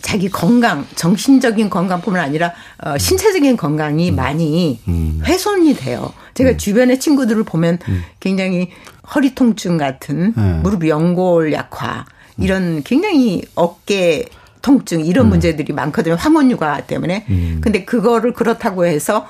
자기 0.00 0.28
건강, 0.28 0.86
정신적인 0.94 1.70
건강뿐만 1.70 2.22
아니라 2.22 2.52
어, 2.82 2.96
신체적인 2.98 3.56
건강이 3.56 4.10
음. 4.10 4.16
많이 4.16 4.80
훼손이 5.24 5.74
돼요. 5.74 6.12
제가 6.34 6.56
주변의 6.56 7.00
친구들을 7.00 7.42
보면 7.44 7.78
굉장히 8.20 8.70
허리 9.14 9.34
통증 9.34 9.76
같은 9.76 10.34
네. 10.36 10.60
무릎 10.62 10.86
연골 10.86 11.52
약화 11.52 12.04
이런 12.38 12.82
굉장히 12.84 13.42
어깨 13.54 14.26
통증 14.62 15.04
이런 15.04 15.26
음. 15.26 15.30
문제들이 15.30 15.72
많거든요. 15.72 16.14
황혼육아 16.14 16.82
때문에. 16.82 17.26
음. 17.28 17.60
근데 17.62 17.84
그거를 17.84 18.32
그렇다고 18.32 18.86
해서 18.86 19.26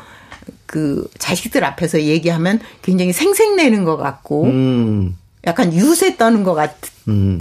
그 0.67 1.09
자식들 1.19 1.65
앞에서 1.65 2.03
얘기하면 2.03 2.61
굉장히 2.83 3.13
생색내는 3.13 3.85
것 3.85 3.97
같고 3.97 4.45
음. 4.45 5.17
약간 5.47 5.73
유세 5.73 6.17
떠는 6.17 6.43
것 6.43 6.55
같 6.55 6.77
음. 7.09 7.39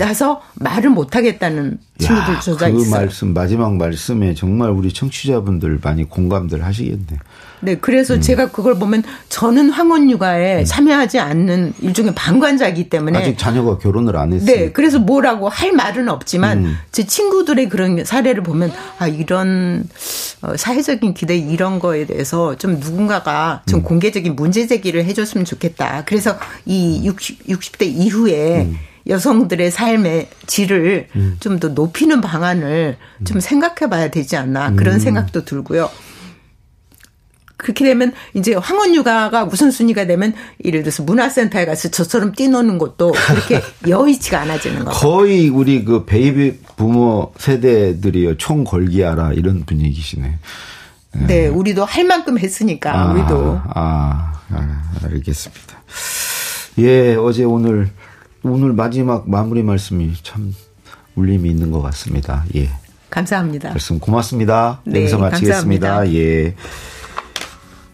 말을 0.55 0.89
못 0.89 1.15
하겠다는 1.15 1.77
친구들 1.97 2.39
조작 2.39 2.71
그 2.71 2.77
있어요. 2.77 2.91
그 2.91 2.95
말씀 2.95 3.33
마지막 3.33 3.75
말씀에 3.75 4.33
정말 4.33 4.69
우리 4.69 4.93
청취자분들 4.93 5.79
많이 5.83 6.03
공감들 6.05 6.63
하시겠네. 6.63 7.19
네, 7.59 7.75
그래서 7.75 8.15
음. 8.15 8.21
제가 8.21 8.51
그걸 8.51 8.75
보면 8.77 9.03
저는 9.29 9.71
황혼 9.71 10.11
육아에 10.11 10.59
음. 10.59 10.65
참여하지 10.65 11.19
않는 11.19 11.73
일종의 11.81 12.13
방관자이기 12.13 12.89
때문에 12.89 13.17
아직 13.17 13.37
자녀가 13.37 13.79
결혼을 13.79 14.15
안 14.15 14.31
했어요. 14.33 14.45
네, 14.45 14.71
그래서 14.71 14.99
뭐라고 14.99 15.49
할 15.49 15.71
말은 15.71 16.07
없지만 16.07 16.65
음. 16.65 16.77
제 16.91 17.05
친구들의 17.05 17.69
그런 17.69 18.05
사례를 18.05 18.43
보면 18.43 18.71
아 18.99 19.07
이런 19.07 19.87
어, 20.41 20.55
사회적인 20.55 21.15
기대 21.15 21.35
이런 21.35 21.79
거에 21.79 22.05
대해서 22.05 22.55
좀 22.57 22.79
누군가가 22.79 23.63
좀 23.67 23.79
음. 23.79 23.83
공개적인 23.83 24.35
문제 24.35 24.67
제기를 24.67 25.05
해줬으면 25.05 25.45
좋겠다. 25.45 26.03
그래서 26.05 26.37
이 26.65 27.03
60, 27.05 27.47
60대 27.47 27.85
이후에 27.85 28.61
음. 28.61 28.77
여성들의 29.07 29.71
삶의 29.71 30.29
질을 30.45 31.07
음. 31.15 31.37
좀더 31.39 31.69
높이는 31.69 32.21
방안을 32.21 32.97
좀 33.25 33.39
생각해 33.39 33.89
봐야 33.89 34.09
되지 34.09 34.35
않나 34.35 34.73
그런 34.75 34.99
생각도 34.99 35.45
들고요. 35.45 35.89
그렇게 37.57 37.85
되면 37.85 38.13
이제 38.35 38.53
황혼 38.53 38.93
육아가 38.93 39.43
우선순위가 39.45 40.05
되면 40.05 40.33
예를 40.63 40.83
들어서 40.83 41.01
문화센터에 41.03 41.65
가서 41.65 41.89
저처럼 41.89 42.31
뛰노는 42.33 42.77
것도 42.77 43.11
그렇게 43.11 43.61
여의치가 43.87 44.41
않아지는 44.41 44.85
거죠. 44.85 44.97
거의 44.97 45.49
우리 45.49 45.83
그 45.83 46.05
베이비 46.05 46.59
부모 46.75 47.33
세대들이요 47.37 48.37
총 48.37 48.63
걸기하라 48.63 49.33
이런 49.33 49.65
분위기시네. 49.65 50.37
네, 51.13 51.25
네 51.25 51.47
우리도 51.47 51.83
할 51.83 52.05
만큼 52.05 52.37
했으니까 52.37 52.95
아, 52.95 53.11
우리도. 53.11 53.61
아, 53.73 54.33
아, 54.49 54.91
알겠습니다. 55.03 55.81
예, 56.77 57.15
어제 57.15 57.43
오늘 57.43 57.89
오늘 58.43 58.73
마지막 58.73 59.29
마무리 59.29 59.63
말씀이 59.63 60.13
참 60.23 60.53
울림이 61.15 61.49
있는 61.49 61.71
것 61.71 61.81
같습니다. 61.81 62.45
예. 62.55 62.69
감사합니다. 63.09 63.69
말씀 63.69 63.99
고맙습니다. 63.99 64.81
네, 64.85 64.99
여기서 64.99 65.17
마치겠습니다. 65.17 65.87
감사합니다. 65.87 66.19
예. 66.19 66.55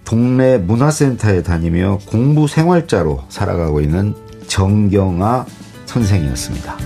동네 0.05 0.57
문화센터에 0.57 1.43
다니며 1.43 1.99
공부 2.05 2.47
생활자로 2.47 3.23
살아가고 3.29 3.81
있는 3.81 4.13
정경아 4.47 5.45
선생이었습니다. 5.85 6.77